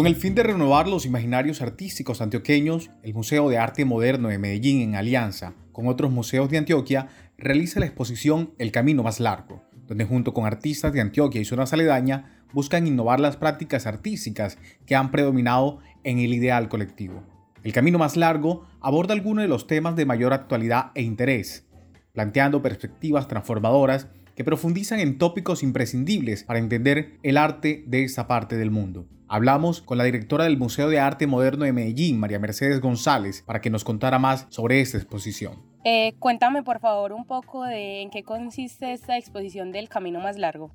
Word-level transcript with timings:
Con 0.00 0.06
el 0.06 0.16
fin 0.16 0.34
de 0.34 0.42
renovar 0.42 0.88
los 0.88 1.04
imaginarios 1.04 1.60
artísticos 1.60 2.22
antioqueños, 2.22 2.88
el 3.02 3.12
Museo 3.12 3.50
de 3.50 3.58
Arte 3.58 3.84
Moderno 3.84 4.28
de 4.28 4.38
Medellín, 4.38 4.80
en 4.80 4.94
alianza 4.94 5.52
con 5.72 5.88
otros 5.88 6.10
museos 6.10 6.48
de 6.48 6.56
Antioquia, 6.56 7.08
realiza 7.36 7.80
la 7.80 7.84
exposición 7.84 8.54
El 8.56 8.72
Camino 8.72 9.02
Más 9.02 9.20
Largo, 9.20 9.62
donde 9.86 10.06
junto 10.06 10.32
con 10.32 10.46
artistas 10.46 10.94
de 10.94 11.02
Antioquia 11.02 11.42
y 11.42 11.44
zonas 11.44 11.74
aledañas 11.74 12.22
buscan 12.54 12.86
innovar 12.86 13.20
las 13.20 13.36
prácticas 13.36 13.86
artísticas 13.86 14.56
que 14.86 14.94
han 14.96 15.10
predominado 15.10 15.80
en 16.02 16.18
el 16.18 16.32
ideal 16.32 16.70
colectivo. 16.70 17.22
El 17.62 17.74
Camino 17.74 17.98
Más 17.98 18.16
Largo 18.16 18.66
aborda 18.80 19.12
algunos 19.12 19.42
de 19.42 19.48
los 19.48 19.66
temas 19.66 19.96
de 19.96 20.06
mayor 20.06 20.32
actualidad 20.32 20.92
e 20.94 21.02
interés, 21.02 21.66
planteando 22.14 22.62
perspectivas 22.62 23.28
transformadoras 23.28 24.06
que 24.34 24.44
profundizan 24.44 25.00
en 25.00 25.18
tópicos 25.18 25.62
imprescindibles 25.62 26.44
para 26.44 26.58
entender 26.58 27.18
el 27.22 27.36
arte 27.36 27.84
de 27.86 28.04
esta 28.04 28.26
parte 28.26 28.56
del 28.56 28.70
mundo. 28.70 29.06
Hablamos 29.28 29.80
con 29.80 29.96
la 29.96 30.04
directora 30.04 30.44
del 30.44 30.58
Museo 30.58 30.88
de 30.88 30.98
Arte 30.98 31.28
Moderno 31.28 31.64
de 31.64 31.72
Medellín, 31.72 32.18
María 32.18 32.40
Mercedes 32.40 32.80
González, 32.80 33.42
para 33.42 33.60
que 33.60 33.70
nos 33.70 33.84
contara 33.84 34.18
más 34.18 34.46
sobre 34.50 34.80
esta 34.80 34.98
exposición. 34.98 35.62
Eh, 35.84 36.14
cuéntame 36.18 36.62
por 36.62 36.80
favor 36.80 37.12
un 37.12 37.24
poco 37.24 37.62
de 37.64 38.02
en 38.02 38.10
qué 38.10 38.24
consiste 38.24 38.92
esta 38.92 39.16
exposición 39.16 39.70
del 39.70 39.88
Camino 39.88 40.20
Más 40.20 40.36
Largo. 40.36 40.72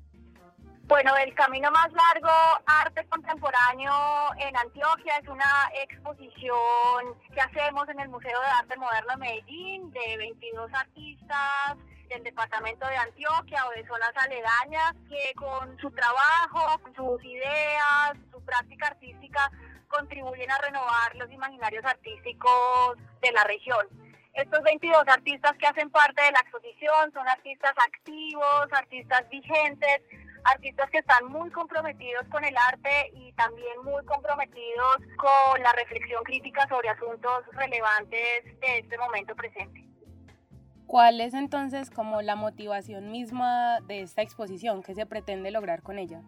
Bueno, 0.88 1.12
el 1.16 1.34
Camino 1.34 1.70
Más 1.70 1.88
Largo, 1.92 2.30
Arte 2.64 3.04
Contemporáneo 3.08 3.92
en 4.38 4.56
Antioquia, 4.56 5.18
es 5.20 5.28
una 5.28 5.68
exposición 5.82 7.12
que 7.34 7.40
hacemos 7.40 7.88
en 7.88 8.00
el 8.00 8.08
Museo 8.08 8.40
de 8.40 8.46
Arte 8.46 8.76
Moderno 8.76 9.10
de 9.10 9.16
Medellín 9.16 9.90
de 9.90 10.16
22 10.16 10.72
artistas 10.72 11.76
del 12.08 12.22
departamento 12.22 12.86
de 12.86 12.96
Antioquia 12.96 13.66
o 13.66 13.70
de 13.70 13.86
zonas 13.86 14.12
aledañas 14.16 14.94
que 15.08 15.34
con 15.34 15.76
su 15.78 15.90
trabajo, 15.90 16.80
sus 16.94 17.24
ideas, 17.24 18.16
su 18.32 18.42
práctica 18.44 18.88
artística 18.88 19.50
contribuyen 19.88 20.50
a 20.50 20.58
renovar 20.58 21.14
los 21.16 21.30
imaginarios 21.30 21.84
artísticos 21.84 22.96
de 23.20 23.32
la 23.32 23.44
región. 23.44 23.86
Estos 24.34 24.62
22 24.62 25.08
artistas 25.08 25.56
que 25.58 25.66
hacen 25.66 25.90
parte 25.90 26.22
de 26.22 26.30
la 26.32 26.40
exposición 26.40 27.12
son 27.12 27.26
artistas 27.26 27.72
activos, 27.78 28.72
artistas 28.72 29.28
vigentes, 29.30 30.02
artistas 30.44 30.90
que 30.90 30.98
están 30.98 31.24
muy 31.26 31.50
comprometidos 31.50 32.26
con 32.28 32.44
el 32.44 32.54
arte 32.56 33.10
y 33.14 33.32
también 33.32 33.82
muy 33.82 34.04
comprometidos 34.04 34.96
con 35.16 35.62
la 35.62 35.72
reflexión 35.72 36.22
crítica 36.24 36.68
sobre 36.68 36.90
asuntos 36.90 37.44
relevantes 37.52 38.44
de 38.60 38.78
este 38.78 38.98
momento 38.98 39.34
presente. 39.34 39.85
¿Cuál 40.86 41.20
es 41.20 41.34
entonces 41.34 41.90
como 41.90 42.22
la 42.22 42.36
motivación 42.36 43.10
misma 43.10 43.80
de 43.82 44.02
esta 44.02 44.22
exposición? 44.22 44.82
¿Qué 44.82 44.94
se 44.94 45.06
pretende 45.06 45.50
lograr 45.50 45.82
con 45.82 45.98
ella? 45.98 46.22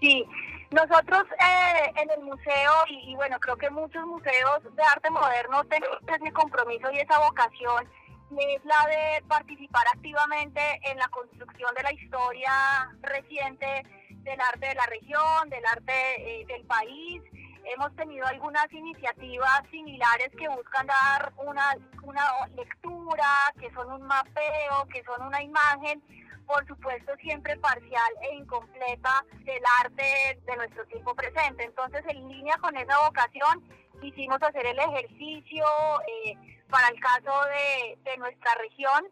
Sí, 0.00 0.24
nosotros 0.70 1.24
eh, 1.40 1.92
en 1.96 2.10
el 2.10 2.20
museo, 2.20 2.72
y, 2.88 3.14
bueno, 3.16 3.38
creo 3.40 3.56
que 3.56 3.70
muchos 3.70 4.04
museos 4.06 4.62
de 4.74 4.82
arte 4.82 5.10
moderno 5.10 5.64
tienen 5.64 5.88
ese 6.06 6.32
compromiso 6.32 6.90
y 6.92 6.98
esa 6.98 7.18
vocación, 7.18 7.88
es 8.30 8.64
la 8.64 8.86
de 8.88 9.22
participar 9.28 9.84
activamente 9.94 10.60
en 10.82 10.98
la 10.98 11.08
construcción 11.08 11.72
de 11.76 11.82
la 11.82 11.92
historia 11.92 12.52
reciente 13.00 13.84
del 14.10 14.40
arte 14.40 14.66
de 14.66 14.74
la 14.74 14.86
región, 14.86 15.48
del 15.48 15.64
arte 15.64 15.92
eh, 16.18 16.44
del 16.46 16.66
país, 16.66 17.22
hemos 17.66 17.94
tenido 17.96 18.26
algunas 18.26 18.72
iniciativas 18.72 19.62
similares 19.70 20.30
que 20.38 20.48
buscan 20.48 20.86
dar 20.86 21.32
una, 21.36 21.76
una 22.02 22.46
lectura, 22.54 23.28
que 23.58 23.70
son 23.72 23.90
un 23.92 24.02
mapeo, 24.02 24.86
que 24.92 25.02
son 25.04 25.22
una 25.26 25.42
imagen, 25.42 26.02
por 26.46 26.64
supuesto 26.66 27.16
siempre 27.16 27.56
parcial 27.56 28.12
e 28.22 28.36
incompleta 28.36 29.24
del 29.44 29.62
arte 29.82 30.40
de 30.46 30.56
nuestro 30.56 30.84
tiempo 30.86 31.14
presente. 31.14 31.64
Entonces, 31.64 32.04
en 32.08 32.28
línea 32.28 32.56
con 32.58 32.76
esa 32.76 32.98
vocación, 33.04 33.68
quisimos 34.00 34.40
hacer 34.42 34.66
el 34.66 34.78
ejercicio 34.78 35.66
eh, 36.06 36.36
para 36.70 36.88
el 36.88 37.00
caso 37.00 37.32
de, 37.46 37.98
de 38.10 38.16
nuestra 38.18 38.54
región, 38.56 39.08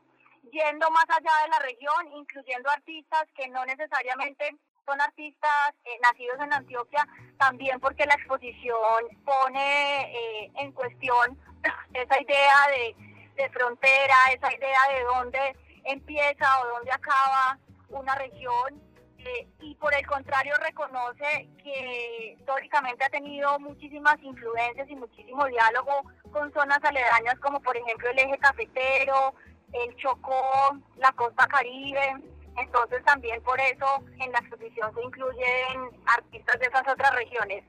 yendo 0.53 0.91
más 0.91 1.06
allá 1.09 1.32
de 1.43 1.50
la 1.50 1.59
región, 1.59 2.12
incluyendo 2.14 2.70
artistas 2.70 3.25
que 3.34 3.48
no 3.48 3.64
necesariamente 3.64 4.56
son 4.87 5.00
artistas 5.00 5.75
eh, 5.84 5.99
nacidos 6.03 6.41
en 6.41 6.53
Antioquia, 6.53 7.06
también 7.39 7.81
porque 7.81 8.06
la 8.06 8.15
exposición 8.15 9.09
pone 9.25 10.03
eh, 10.03 10.53
en 10.56 10.72
cuestión 10.72 11.39
esa 11.95 12.21
idea 12.21 12.55
de, 12.69 13.49
frontera, 13.50 14.15
esa 14.33 14.55
idea 14.55 14.78
de 14.94 15.05
dónde 15.05 15.56
empieza 15.84 16.61
o 16.61 16.69
dónde 16.69 16.93
acaba 16.93 17.59
una 17.89 18.15
región. 18.15 18.83
Eh, 19.19 19.49
y 19.61 19.75
por 19.77 19.94
el 19.94 20.06
contrario 20.06 20.55
reconoce 20.59 21.49
que 21.62 22.37
históricamente 22.39 23.05
ha 23.05 23.09
tenido 23.09 23.59
muchísimas 23.59 24.23
influencias 24.23 24.89
y 24.91 24.97
muchísimo 24.97 25.47
diálogo 25.47 26.03
con 26.31 26.53
zonas 26.53 26.78
aledañas 26.83 27.39
como 27.41 27.59
por 27.61 27.75
ejemplo 27.75 28.11
el 28.11 28.19
eje 28.19 28.37
cafetero, 28.37 29.34
el 29.73 29.97
Chocó, 29.97 30.78
la 30.97 31.11
costa 31.12 31.47
caribe, 31.47 32.17
entonces 32.56 33.03
también 33.04 33.42
por 33.42 33.60
eso 33.60 33.87
en 34.19 34.32
la 34.32 34.38
exposición 34.38 34.94
se 34.94 35.03
incluyen 35.03 36.03
artistas 36.06 36.60
de 36.60 36.66
esas 36.66 36.87
otras 36.88 37.15
regiones. 37.15 37.65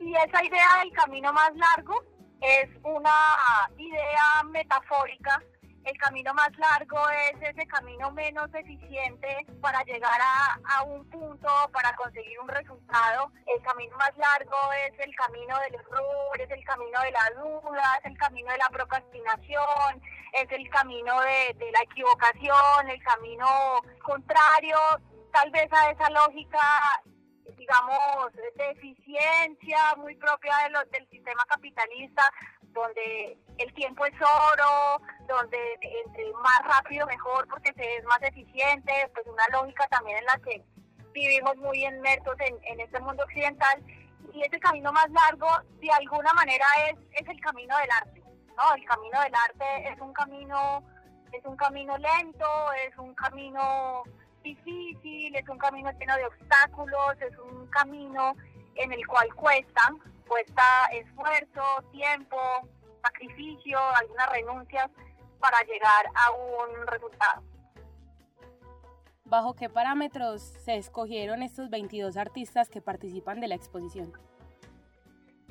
Y 0.00 0.14
esa 0.14 0.44
idea 0.44 0.66
del 0.82 0.92
camino 0.92 1.32
más 1.32 1.54
largo 1.56 2.02
es 2.40 2.68
una 2.82 3.16
idea 3.78 4.42
metafórica. 4.50 5.42
El 5.84 5.98
camino 5.98 6.32
más 6.32 6.50
largo 6.56 6.98
es 7.10 7.50
ese 7.50 7.66
camino 7.66 8.10
menos 8.12 8.48
eficiente 8.54 9.46
para 9.60 9.82
llegar 9.84 10.18
a, 10.64 10.82
un 10.84 11.04
punto, 11.10 11.48
para 11.72 11.94
conseguir 11.96 12.40
un 12.40 12.48
resultado. 12.48 13.30
El 13.46 13.62
camino 13.62 13.94
más 13.98 14.16
largo 14.16 14.56
es 14.86 14.98
el 14.98 15.14
camino 15.14 15.58
del 15.60 15.74
error, 15.74 16.40
es 16.40 16.50
el 16.50 16.64
camino 16.64 17.00
de 17.02 17.10
la 17.10 17.30
duda, 17.36 17.98
es 17.98 18.06
el 18.06 18.16
camino 18.16 18.50
de 18.50 18.58
la 18.58 18.68
procrastinación, 18.70 20.02
es 20.32 20.50
el 20.52 20.70
camino 20.70 21.20
de, 21.20 21.70
la 21.70 21.82
equivocación, 21.82 22.88
el 22.88 23.02
camino 23.02 23.46
contrario 24.02 24.78
tal 25.32 25.50
vez 25.50 25.70
a 25.70 25.90
esa 25.90 26.08
lógica 26.10 27.02
digamos, 27.56 28.32
de 28.32 28.70
eficiencia 28.70 29.94
muy 29.96 30.16
propia 30.16 30.54
del 30.90 31.08
sistema 31.08 31.44
capitalista, 31.46 32.30
donde 32.74 33.38
el 33.58 33.72
tiempo 33.74 34.04
es 34.04 34.14
oro, 34.20 35.00
donde 35.28 35.58
entre 36.04 36.32
más 36.42 36.60
rápido 36.64 37.06
mejor 37.06 37.46
porque 37.48 37.72
se 37.72 37.96
es 37.96 38.04
más 38.04 38.20
eficiente, 38.22 38.92
pues 39.14 39.26
una 39.26 39.46
lógica 39.52 39.86
también 39.88 40.18
en 40.18 40.24
la 40.24 40.38
que 40.44 40.62
vivimos 41.12 41.56
muy 41.56 41.84
inmersos 41.84 42.34
en, 42.40 42.58
en 42.64 42.80
este 42.80 43.00
mundo 43.00 43.22
occidental. 43.22 43.82
Y 44.32 44.42
ese 44.42 44.58
camino 44.58 44.92
más 44.92 45.08
largo, 45.10 45.48
de 45.80 45.90
alguna 45.92 46.32
manera, 46.32 46.66
es, 46.88 46.98
es 47.12 47.28
el 47.28 47.40
camino 47.40 47.76
del 47.78 47.90
arte. 47.90 48.22
¿no? 48.56 48.74
El 48.74 48.84
camino 48.84 49.20
del 49.20 49.34
arte 49.34 49.88
es 49.88 50.00
un 50.00 50.12
camino, 50.12 50.82
es 51.32 51.44
un 51.44 51.56
camino 51.56 51.96
lento, 51.96 52.72
es 52.86 52.96
un 52.98 53.14
camino 53.14 54.02
difícil, 54.42 55.34
es 55.36 55.48
un 55.48 55.58
camino 55.58 55.90
lleno 55.92 56.16
de 56.16 56.26
obstáculos, 56.26 57.14
es 57.20 57.38
un 57.38 57.66
camino 57.68 58.34
en 58.74 58.92
el 58.92 59.06
cual 59.06 59.32
cuesta, 59.34 59.90
cuesta 60.26 60.86
esfuerzo, 60.92 61.62
tiempo, 61.92 62.36
sacrificio, 63.02 63.78
algunas 64.00 64.30
renuncias 64.30 64.90
para 65.38 65.60
llegar 65.62 66.06
a 66.14 66.30
un 66.32 66.86
resultado. 66.86 67.42
¿Bajo 69.24 69.54
qué 69.54 69.68
parámetros 69.68 70.42
se 70.42 70.76
escogieron 70.76 71.42
estos 71.42 71.70
22 71.70 72.16
artistas 72.16 72.68
que 72.68 72.80
participan 72.80 73.40
de 73.40 73.48
la 73.48 73.54
exposición? 73.54 74.12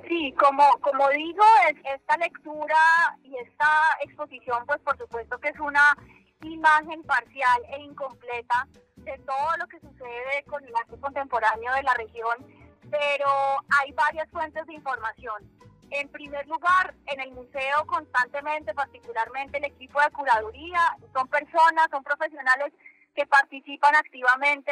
Sí, 0.07 0.33
como, 0.33 0.63
como 0.81 1.09
digo, 1.09 1.43
es, 1.69 1.77
esta 1.95 2.17
lectura 2.17 2.77
y 3.23 3.35
esta 3.37 3.67
exposición, 4.03 4.65
pues 4.65 4.79
por 4.81 4.97
supuesto 4.97 5.39
que 5.39 5.49
es 5.49 5.59
una 5.59 5.95
imagen 6.43 7.03
parcial 7.03 7.61
e 7.69 7.81
incompleta 7.81 8.67
de 8.97 9.17
todo 9.19 9.57
lo 9.57 9.67
que 9.67 9.79
sucede 9.79 10.43
con 10.47 10.63
el 10.63 10.75
arte 10.75 10.99
contemporáneo 10.99 11.73
de 11.73 11.83
la 11.83 11.93
región, 11.93 12.35
pero 12.93 13.27
hay 13.81 13.91
varias 13.93 14.29
fuentes 14.29 14.67
de 14.67 14.73
información. 14.75 15.49
En 15.89 16.09
primer 16.09 16.47
lugar, 16.47 16.93
en 17.07 17.21
el 17.21 17.31
museo 17.31 17.85
constantemente, 17.87 18.73
particularmente 18.75 19.57
el 19.57 19.65
equipo 19.65 19.99
de 19.99 20.11
curaduría, 20.11 20.95
son 21.11 21.27
personas, 21.27 21.87
son 21.89 22.03
profesionales 22.03 22.71
que 23.15 23.25
participan 23.25 23.95
activamente 23.95 24.71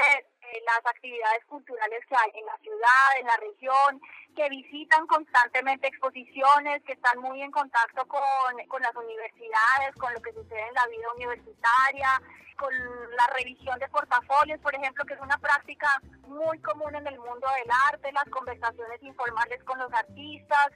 en 0.54 0.66
las 0.66 0.86
actividades 0.86 1.46
culturales 1.46 2.06
que 2.08 2.16
hay 2.16 2.32
en 2.40 2.46
la 2.46 2.58
ciudad, 2.58 3.08
en 3.20 3.28
la 3.28 3.38
región, 3.38 4.02
que 4.36 4.50
visitan 4.50 5.08
constantemente 5.08 5.88
exposiciones, 5.88 6.84
que 6.84 6.94
están 6.94 7.20
muy 7.20 7.42
en 7.42 7.52
contacto 7.52 8.06
con, 8.08 8.22
con 8.68 8.82
las 8.82 8.96
universidades, 8.96 9.96
con 9.98 10.14
lo 10.14 10.22
que 10.22 10.34
sucede 10.34 10.68
en 10.68 10.74
la 10.74 10.88
vida 10.88 11.08
universitaria, 11.16 12.22
con 12.58 12.74
la 13.18 13.28
revisión 13.36 13.78
de 13.80 13.90
portafolios, 13.90 14.60
por 14.60 14.76
ejemplo, 14.76 15.04
que 15.06 15.16
es 15.16 15.20
una 15.20 15.38
práctica 15.38 16.02
muy 16.28 16.60
común 16.60 16.96
en 16.96 17.08
el 17.08 17.18
mundo 17.18 17.48
del 17.58 17.70
arte, 17.90 18.12
las 18.12 18.30
conversaciones 18.30 19.02
informales 19.02 19.64
con 19.64 19.80
los 19.80 19.92
artistas. 19.92 20.68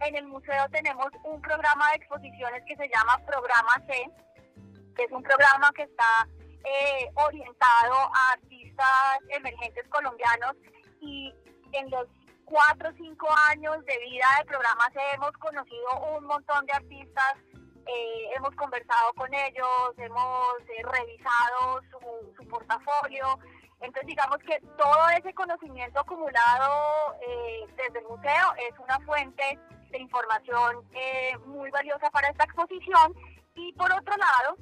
En 0.00 0.16
el 0.16 0.26
museo 0.26 0.68
tenemos 0.70 1.08
un 1.24 1.40
programa 1.42 1.90
de 1.90 1.96
exposiciones 1.96 2.62
que 2.66 2.76
se 2.76 2.88
llama 2.88 3.18
Programa 3.26 3.74
C, 3.86 4.10
que 4.96 5.04
es 5.04 5.12
un 5.12 5.22
programa 5.22 5.72
que 5.72 5.82
está 5.82 6.28
eh, 6.64 7.10
orientado 7.14 7.94
a 7.94 8.32
artistas 8.32 8.61
emergentes 9.30 9.86
colombianos 9.88 10.54
y 11.00 11.32
en 11.72 11.90
los 11.90 12.06
cuatro 12.44 12.90
o 12.90 12.92
cinco 12.96 13.28
años 13.50 13.84
de 13.86 13.98
vida 13.98 14.26
de 14.38 14.44
programas 14.44 14.90
hemos 15.14 15.32
conocido 15.32 15.88
un 16.16 16.24
montón 16.24 16.66
de 16.66 16.72
artistas, 16.72 17.34
eh, 17.86 18.30
hemos 18.36 18.54
conversado 18.56 19.12
con 19.14 19.32
ellos, 19.32 19.94
hemos 19.96 20.60
eh, 20.68 20.82
revisado 20.82 21.80
su, 21.90 22.34
su, 22.36 22.48
portafolio. 22.48 23.38
Entonces 23.80 24.06
digamos 24.06 24.38
que 24.46 24.60
todo 24.76 25.08
ese 25.16 25.32
conocimiento 25.34 26.00
acumulado 26.00 27.16
eh, 27.26 27.66
desde 27.76 27.98
el 27.98 28.04
museo 28.04 28.54
es 28.68 28.78
una 28.78 29.00
fuente 29.00 29.58
de 29.90 29.98
información 29.98 30.86
muy 31.46 31.70
valiosa 31.70 32.10
para 32.10 32.28
esta 32.28 32.44
exposición 32.44 33.14
y 33.54 33.72
por 33.74 33.92
otro 33.92 34.14
lado 34.16 34.56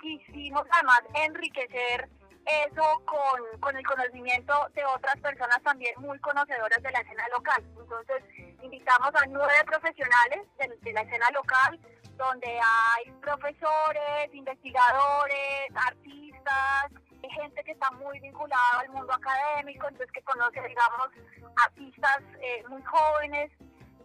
quisimos 0.00 0.64
además 0.70 1.02
enriquecer 1.14 2.08
eso 2.46 3.02
con, 3.04 3.60
con, 3.60 3.76
el 3.76 3.86
conocimiento 3.86 4.52
de 4.74 4.84
otras 4.84 5.16
personas 5.20 5.62
también 5.62 5.94
muy 5.98 6.18
conocedoras 6.18 6.82
de 6.82 6.90
la 6.90 7.00
escena 7.00 7.28
local. 7.28 7.62
Entonces, 7.78 8.22
invitamos 8.62 9.14
a 9.14 9.26
nueve 9.28 9.64
profesionales 9.66 10.40
de, 10.58 10.92
la 10.92 11.02
escena 11.02 11.28
local, 11.32 11.78
donde 12.16 12.48
hay 12.48 13.12
profesores, 13.20 14.32
investigadores, 14.32 15.70
artistas, 15.74 16.90
gente 17.30 17.62
que 17.64 17.72
está 17.72 17.90
muy 17.92 18.18
vinculada 18.20 18.80
al 18.80 18.88
mundo 18.90 19.12
académico, 19.12 19.88
entonces 19.88 20.12
que 20.12 20.22
conoce, 20.22 20.60
digamos, 20.66 21.08
artistas 21.56 22.18
eh, 22.40 22.64
muy 22.68 22.82
jóvenes. 22.82 23.50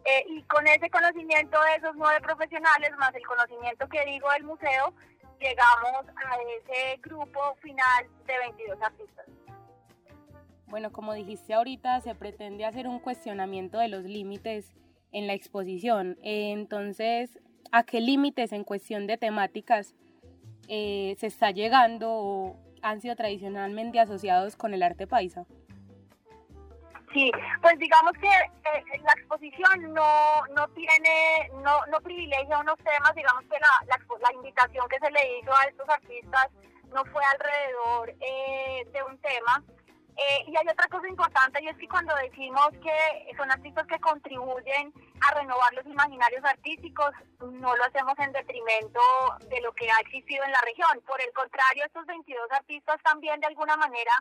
Eh, 0.06 0.24
y 0.30 0.44
con 0.44 0.66
ese 0.68 0.90
conocimiento 0.90 1.62
de 1.64 1.76
esos 1.76 1.96
nueve 1.96 2.22
profesionales, 2.22 2.92
más 2.98 3.14
el 3.14 3.26
conocimiento 3.28 3.90
que 3.90 4.06
digo 4.06 4.30
del 4.32 4.44
museo, 4.46 4.94
llegamos 5.40 6.06
a 6.16 6.38
ese 6.58 7.00
grupo 7.02 7.56
final 7.62 8.08
de 8.26 8.38
22 8.40 8.82
artistas. 8.82 9.26
Bueno, 10.68 10.92
como 10.92 11.14
dijiste 11.14 11.54
ahorita, 11.54 12.02
se 12.02 12.14
pretende 12.16 12.66
hacer 12.66 12.88
un 12.88 13.00
cuestionamiento 13.00 13.78
de 13.78 13.88
los 13.88 14.04
límites 14.04 14.74
en 15.12 15.28
la 15.28 15.34
exposición. 15.34 16.18
entonces, 16.22 17.40
¿a 17.72 17.84
qué 17.84 18.02
límites 18.02 18.52
en 18.52 18.64
cuestión 18.64 19.08
de 19.08 19.18
temáticas 19.18 19.96
eh, 20.68 21.16
se 21.20 21.28
está 21.28 21.52
llegando 21.52 22.10
o 22.12 22.58
han 22.82 23.00
sido 23.00 23.16
tradicionalmente 23.16 24.00
asociados 24.00 24.56
con 24.56 24.74
el 24.74 24.84
arte 24.84 25.08
paisa? 25.08 25.46
Sí, 27.18 27.32
pues 27.64 27.80
digamos 27.80 28.14
que 28.22 28.28
eh, 28.28 29.02
la 29.04 29.14
exposición 29.14 29.92
no, 29.92 30.46
no 30.56 30.68
tiene, 30.76 31.50
no, 31.64 31.84
no 31.88 32.00
privilegia 32.02 32.60
unos 32.60 32.78
temas, 32.78 33.16
digamos 33.16 33.44
que 33.46 33.58
la, 33.60 33.88
la, 33.88 34.00
la, 34.22 34.34
invitación 34.36 34.88
que 34.88 35.00
se 35.00 35.10
le 35.10 35.40
hizo 35.40 35.52
a 35.52 35.64
estos 35.64 35.90
artistas 35.90 36.48
no 36.94 37.04
fue 37.06 37.24
alrededor 37.26 38.14
eh, 38.20 38.88
de 38.94 39.02
un 39.02 39.18
tema. 39.18 39.64
Eh, 40.18 40.46
y 40.48 40.58
hay 40.58 40.68
otra 40.68 40.88
cosa 40.88 41.08
importante 41.08 41.62
y 41.62 41.68
es 41.68 41.78
que 41.78 41.88
cuando 41.88 42.16
decimos 42.16 42.70
que 42.82 43.36
son 43.38 43.52
artistas 43.52 43.86
que 43.86 44.00
contribuyen 44.00 44.92
a 45.22 45.36
renovar 45.36 45.72
los 45.76 45.86
imaginarios 45.86 46.44
artísticos, 46.44 47.12
no 47.40 47.76
lo 47.76 47.84
hacemos 47.84 48.18
en 48.18 48.32
detrimento 48.32 49.00
de 49.48 49.62
lo 49.62 49.72
que 49.74 49.92
ha 49.92 50.00
existido 50.00 50.44
en 50.44 50.52
la 50.52 50.62
región. 50.62 51.02
Por 51.06 51.22
el 51.22 51.32
contrario, 51.34 51.86
estos 51.86 52.08
22 52.08 52.52
artistas 52.52 52.98
también 53.04 53.40
de 53.42 53.48
alguna 53.48 53.78
manera 53.78 54.12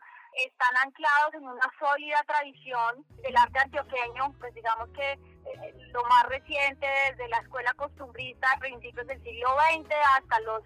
están 0.44 0.76
anclados 0.84 1.32
en 1.32 1.48
una 1.48 1.72
sólida 1.78 2.22
tradición 2.26 3.06
del 3.22 3.36
arte 3.36 3.58
antioqueño, 3.58 4.34
pues 4.38 4.54
digamos 4.54 4.90
que 4.90 5.12
eh, 5.12 5.74
lo 5.92 6.04
más 6.04 6.24
reciente 6.24 6.86
desde 7.08 7.26
la 7.28 7.38
escuela 7.38 7.72
costumbrista 7.72 8.50
a 8.52 8.58
principios 8.58 9.06
del 9.06 9.22
siglo 9.22 9.48
XX 9.72 9.94
hasta 10.18 10.40
los 10.40 10.62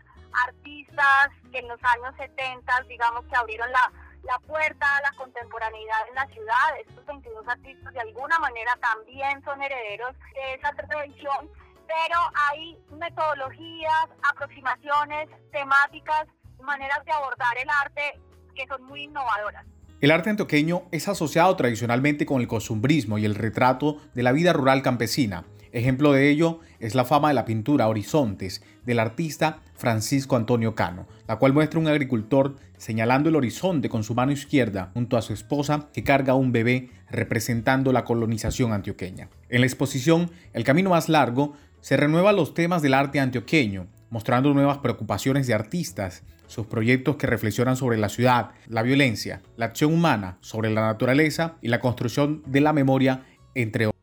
artistas 0.47 1.29
que 1.53 1.59
en 1.59 1.69
los 1.69 1.81
años 1.85 2.17
70, 2.17 2.83
digamos 2.89 3.25
que 3.27 3.37
abrieron 3.37 3.71
la, 3.71 3.93
la 4.23 4.39
puerta 4.47 4.87
a 4.97 5.03
la 5.03 5.13
contemporaneidad 5.17 6.09
en 6.09 6.15
la 6.15 6.27
ciudad. 6.27 6.79
Estos 6.87 7.05
22 7.07 7.49
artistas 7.49 7.93
de 7.93 8.01
alguna 8.01 8.39
manera 8.39 8.77
también 8.81 9.43
son 9.45 9.63
herederos 9.63 10.15
de 10.35 10.55
esa 10.55 10.73
tradición, 10.73 11.51
pero 11.87 12.19
hay 12.51 12.79
metodologías, 12.99 14.07
aproximaciones, 14.23 15.29
temáticas, 15.53 16.27
maneras 16.63 17.05
de 17.05 17.13
abordar 17.13 17.57
el 17.59 17.69
arte 17.83 18.21
que 18.55 18.67
son 18.67 18.83
muy 18.85 19.05
innovadoras. 19.05 19.65
El 20.01 20.11
arte 20.13 20.31
antioqueño 20.31 20.85
es 20.93 21.09
asociado 21.09 21.55
tradicionalmente 21.57 22.25
con 22.25 22.41
el 22.41 22.49
costumbrismo 22.49 23.19
y 23.19 23.27
el 23.27 23.35
retrato 23.35 23.99
de 24.15 24.23
la 24.23 24.33
vida 24.33 24.53
rural 24.53 24.83
campesina. 24.83 25.45
Ejemplo 25.73 26.13
de 26.13 26.31
ello 26.31 26.61
es 26.81 26.95
la 26.95 27.05
fama 27.05 27.29
de 27.29 27.35
la 27.35 27.45
pintura 27.45 27.89
Horizontes 27.89 28.63
del 28.85 28.99
artista 28.99 29.61
Francisco 29.75 30.37
Antonio 30.37 30.75
Cano, 30.75 31.07
la 31.29 31.37
cual 31.37 31.53
muestra 31.53 31.79
un 31.79 31.87
agricultor 31.87 32.57
señalando 32.77 33.29
el 33.29 33.37
horizonte 33.37 33.89
con 33.89 34.03
su 34.03 34.15
mano 34.15 34.33
izquierda 34.33 34.91
junto 34.95 35.17
a 35.17 35.23
su 35.23 35.33
esposa 35.33 35.89
que 35.93 36.03
carga 36.03 36.35
un 36.35 36.51
bebé 36.51 36.91
representando 37.11 37.93
la 37.93 38.05
colonización 38.05 38.73
antioqueña. 38.73 39.29
En 39.49 39.61
la 39.61 39.67
exposición 39.67 40.31
El 40.53 40.65
Camino 40.65 40.91
Más 40.91 41.09
Largo 41.09 41.55
se 41.81 41.97
renuevan 41.97 42.37
los 42.37 42.53
temas 42.53 42.83
del 42.83 42.95
arte 42.95 43.21
antioqueño, 43.21 43.87
mostrando 44.11 44.53
nuevas 44.53 44.79
preocupaciones 44.79 45.47
de 45.47 45.55
artistas, 45.55 46.25
sus 46.47 46.67
proyectos 46.67 47.17
que 47.17 47.29
reflexionan 47.29 47.77
sobre 47.77 47.97
la 47.97 48.09
ciudad, 48.09 48.51
la 48.67 48.83
violencia, 48.83 49.41
la 49.57 49.67
acción 49.67 49.95
humana, 49.95 50.39
sobre 50.41 50.71
la 50.71 50.83
naturaleza 50.83 51.55
y 51.63 51.69
la 51.69 51.79
construcción 51.79 52.43
de 52.47 52.61
la 52.61 52.73
memoria, 52.73 53.23
entre 53.55 53.87
otros. 53.87 54.00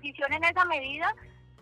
Exposición 0.00 0.32
en 0.32 0.44
esa 0.44 0.64
medida 0.64 1.14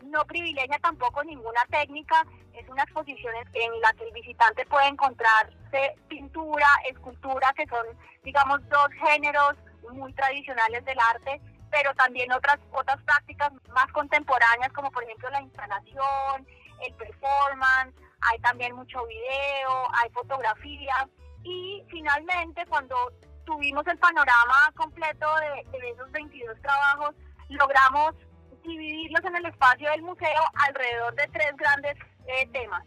no 0.05 0.25
privilegia 0.25 0.79
tampoco 0.79 1.25
ninguna 1.25 1.61
técnica, 1.70 2.25
es 2.55 2.69
una 2.69 2.85
exposición 2.85 3.35
en 3.52 3.81
la 3.81 3.93
que 3.94 4.05
el 4.05 4.12
visitante 4.12 4.64
puede 4.67 4.87
encontrarse 4.87 5.96
pintura, 6.08 6.67
escultura, 6.88 7.52
que 7.56 7.67
son, 7.67 7.85
digamos, 8.23 8.61
dos 8.69 8.88
géneros 8.93 9.56
muy 9.93 10.12
tradicionales 10.12 10.85
del 10.85 10.99
arte, 11.00 11.40
pero 11.70 11.93
también 11.94 12.31
otras, 12.32 12.58
otras 12.70 13.02
prácticas 13.02 13.52
más 13.75 13.87
contemporáneas, 13.93 14.73
como 14.73 14.91
por 14.93 15.02
ejemplo 15.02 15.31
la 15.31 15.43
instalación, 15.43 16.46
el 16.87 16.94
performance, 16.94 17.94
hay 18.31 18.38
también 18.38 18.76
mucho 18.76 19.05
video, 19.05 19.88
hay 19.94 20.11
fotografía. 20.11 21.08
Y 21.43 21.84
finalmente 21.88 22.64
cuando 22.67 22.94
tuvimos 23.44 23.84
el 23.88 23.99
panorama 23.99 24.73
completo 24.76 25.26
de, 25.73 25.91
esos 25.91 26.11
22 26.12 26.61
trabajos, 26.61 27.14
logramos 27.49 28.14
dividirlos 28.62 29.25
en 29.25 29.37
el 29.37 29.46
espacio 29.46 29.90
del 29.90 30.02
museo 30.02 30.43
alrededor 30.66 31.14
de 31.14 31.28
tres 31.28 31.56
grandes 31.56 31.94
eh, 32.26 32.46
temas. 32.52 32.82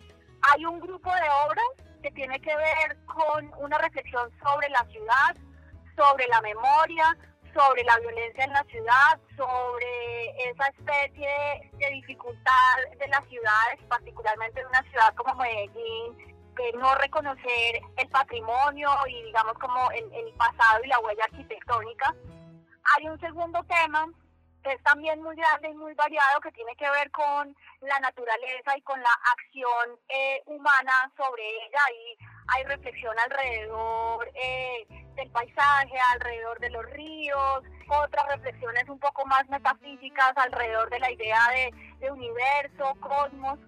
Hay 0.51 0.65
un 0.65 0.79
grupo 0.79 1.11
de 1.13 1.29
obras 1.47 1.91
que 2.01 2.11
tiene 2.11 2.39
que 2.41 2.55
ver 2.55 2.97
con 3.05 3.51
una 3.59 3.77
reflexión 3.77 4.29
sobre 4.43 4.69
la 4.69 4.85
ciudad, 4.85 5.35
sobre 5.95 6.27
la 6.27 6.41
memoria, 6.41 7.15
sobre 7.53 7.83
la 7.83 7.97
violencia 7.99 8.45
en 8.45 8.53
la 8.53 8.63
ciudad, 8.63 9.19
sobre 9.35 10.49
esa 10.49 10.67
especie 10.67 11.71
de 11.73 11.89
dificultad 11.91 12.77
de 12.99 13.07
las 13.07 13.25
ciudades, 13.27 13.79
particularmente 13.87 14.61
de 14.61 14.65
una 14.67 14.81
ciudad 14.83 15.13
como 15.15 15.35
Medellín, 15.35 16.17
de 16.55 16.73
no 16.77 16.95
reconocer 16.95 17.81
el 17.97 18.07
patrimonio 18.09 18.89
y 19.07 19.23
digamos 19.23 19.53
como 19.53 19.91
el, 19.91 20.03
el 20.13 20.33
pasado 20.35 20.83
y 20.83 20.87
la 20.87 20.99
huella 20.99 21.23
arquitectónica. 21.25 22.15
Hay 22.97 23.07
un 23.07 23.19
segundo 23.19 23.63
tema 23.63 24.07
que 24.63 24.73
es 24.73 24.83
también 24.83 25.21
muy 25.21 25.35
grande 25.35 25.69
y 25.69 25.73
muy 25.73 25.93
variado, 25.93 26.41
que 26.41 26.51
tiene 26.51 26.75
que 26.75 26.89
ver 26.89 27.09
con 27.11 27.55
la 27.81 27.99
naturaleza 27.99 28.77
y 28.77 28.81
con 28.81 29.01
la 29.01 29.13
acción 29.33 29.99
eh, 30.09 30.41
humana 30.45 31.11
sobre 31.17 31.43
ella. 31.65 31.79
Y 31.93 32.17
hay 32.47 32.63
reflexión 32.65 33.17
alrededor 33.19 34.31
eh, 34.35 34.85
del 35.15 35.29
paisaje, 35.31 35.97
alrededor 36.13 36.59
de 36.59 36.69
los 36.69 36.85
ríos, 36.91 37.63
otras 37.87 38.27
reflexiones 38.27 38.87
un 38.87 38.99
poco 38.99 39.25
más 39.25 39.47
metafísicas 39.49 40.33
alrededor 40.35 40.89
de 40.89 40.99
la 40.99 41.11
idea 41.11 41.39
de, 41.49 41.95
de 41.99 42.11
universo, 42.11 42.95
cosmos. 42.99 43.59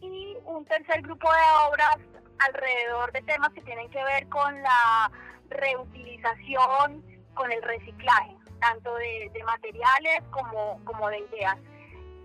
Y 0.00 0.36
un 0.44 0.64
tercer 0.64 1.02
grupo 1.02 1.30
de 1.30 1.68
obras 1.68 1.98
alrededor 2.38 3.12
de 3.12 3.22
temas 3.22 3.50
que 3.50 3.60
tienen 3.60 3.90
que 3.90 4.02
ver 4.02 4.26
con 4.28 4.62
la 4.62 5.10
reutilización, 5.50 7.04
con 7.34 7.52
el 7.52 7.62
reciclaje 7.62 8.39
tanto 8.60 8.94
de, 8.96 9.30
materiales 9.44 10.22
como, 10.30 10.80
como 10.84 11.08
de 11.08 11.18
ideas. 11.18 11.56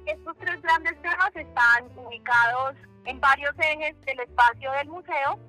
Estos 0.06 0.38
tres 0.38 0.62
grandes 0.62 1.02
temas 1.02 1.32
están 1.34 1.86
ubicados 1.98 2.76
en 3.06 3.20
varios 3.20 3.54
ejes 3.58 4.00
del 4.02 4.20
espacio 4.20 4.72
del 4.74 4.90
museo 4.90 5.40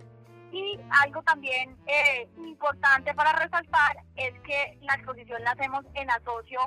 y 0.52 0.78
algo 1.02 1.22
también 1.22 1.76
eh, 1.86 2.28
importante 2.38 3.12
para 3.14 3.32
resaltar 3.32 3.98
es 4.16 4.32
que 4.40 4.78
la 4.82 4.94
exposición 4.94 5.42
la 5.42 5.50
hacemos 5.50 5.84
en 5.94 6.10
asocio 6.10 6.60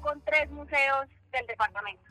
con 0.00 0.20
tres 0.22 0.50
museos 0.50 1.06
del 1.30 1.46
departamento. 1.46 2.02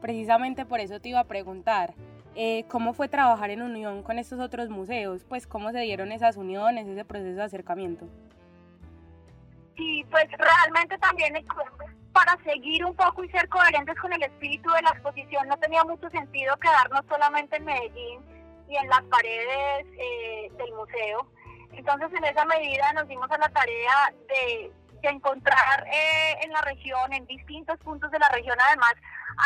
Precisamente 0.00 0.64
por 0.64 0.80
eso 0.80 1.00
te 1.00 1.10
iba 1.10 1.20
a 1.20 1.24
preguntar, 1.24 1.92
eh, 2.34 2.64
¿cómo 2.68 2.94
fue 2.94 3.08
trabajar 3.08 3.50
en 3.50 3.62
unión 3.62 4.02
con 4.02 4.18
estos 4.18 4.38
otros 4.38 4.70
museos? 4.70 5.24
Pues 5.24 5.46
cómo 5.46 5.72
se 5.72 5.80
dieron 5.80 6.12
esas 6.12 6.36
uniones, 6.36 6.86
ese 6.86 7.04
proceso 7.04 7.36
de 7.36 7.42
acercamiento 7.42 8.08
y 9.78 10.04
pues 10.04 10.26
realmente 10.32 10.98
también 10.98 11.34
para 12.12 12.36
seguir 12.42 12.84
un 12.84 12.94
poco 12.96 13.22
y 13.22 13.30
ser 13.30 13.48
coherentes 13.48 13.96
con 14.00 14.12
el 14.12 14.22
espíritu 14.22 14.70
de 14.72 14.82
la 14.82 14.90
exposición 14.90 15.46
no 15.48 15.56
tenía 15.58 15.84
mucho 15.84 16.10
sentido 16.10 16.56
quedarnos 16.56 17.02
solamente 17.08 17.56
en 17.56 17.64
Medellín 17.64 18.20
y 18.68 18.76
en 18.76 18.88
las 18.88 19.02
paredes 19.04 19.86
eh, 19.98 20.50
del 20.58 20.74
museo. 20.74 21.26
Entonces 21.72 22.10
en 22.12 22.24
esa 22.24 22.44
medida 22.44 22.92
nos 22.94 23.06
dimos 23.06 23.30
a 23.30 23.38
la 23.38 23.48
tarea 23.50 24.12
de, 24.28 24.72
de 25.00 25.08
encontrar 25.08 25.86
eh, 25.86 26.38
en 26.42 26.52
la 26.52 26.60
región, 26.62 27.12
en 27.12 27.24
distintos 27.26 27.78
puntos 27.78 28.10
de 28.10 28.18
la 28.18 28.28
región, 28.30 28.58
además, 28.66 28.94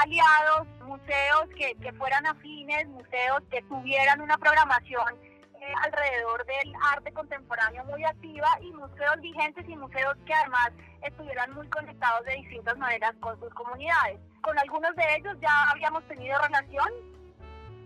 aliados, 0.03 0.67
museos 0.87 1.49
que, 1.59 1.75
que 1.75 1.93
fueran 1.93 2.27
afines, 2.27 2.89
museos 2.89 3.43
que 3.51 3.61
tuvieran 3.63 4.23
una 4.23 4.39
programación 4.39 5.32
eh, 5.63 5.73
alrededor 5.85 6.45
del 6.45 6.73
arte 6.93 7.13
contemporáneo 7.13 7.85
muy 7.85 8.05
activa 8.05 8.49
y 8.61 8.73
museos 8.73 9.21
vigentes 9.21 9.65
y 9.69 9.77
museos 9.77 10.17
que 10.27 10.35
además 10.35 10.73
estuvieran 11.03 11.55
muy 11.55 11.69
conectados 11.69 12.25
de 12.25 12.35
distintas 12.35 12.77
maneras 12.79 13.15
con 13.21 13.39
sus 13.39 13.49
comunidades. 13.55 14.19
Con 14.41 14.59
algunos 14.59 14.93
de 14.97 15.05
ellos 15.17 15.37
ya 15.41 15.71
habíamos 15.71 16.03
tenido 16.09 16.37
relación 16.41 16.89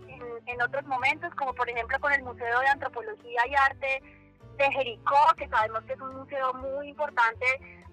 en, 0.07 0.23
en 0.47 0.61
otros 0.63 0.87
momentos, 0.87 1.31
como 1.35 1.53
por 1.53 1.69
ejemplo 1.69 1.99
con 1.99 2.11
el 2.13 2.23
Museo 2.23 2.59
de 2.61 2.67
Antropología 2.67 3.41
y 3.47 3.53
Arte 3.53 4.01
de 4.57 4.71
Jericó, 4.71 5.35
que 5.37 5.47
sabemos 5.47 5.83
que 5.83 5.93
es 5.93 6.01
un 6.01 6.15
museo 6.15 6.55
muy 6.55 6.89
importante 6.89 7.45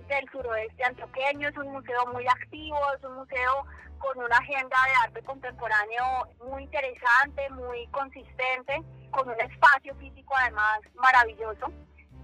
del 0.08 0.26
suroeste 0.30 0.82
antioqueño, 0.82 1.50
es 1.50 1.56
un 1.58 1.72
museo 1.72 2.06
muy 2.10 2.26
activo, 2.26 2.78
es 2.96 3.04
un 3.04 3.16
museo 3.16 3.66
con 3.98 4.18
una 4.18 4.36
agenda 4.36 4.76
de 4.86 5.06
arte 5.06 5.22
contemporáneo 5.22 6.04
muy 6.46 6.62
interesante, 6.62 7.50
muy 7.50 7.86
consistente, 7.88 8.82
con 9.14 9.28
un 9.28 9.40
espacio 9.40 9.94
físico 9.96 10.34
además 10.36 10.80
maravilloso. 10.94 11.72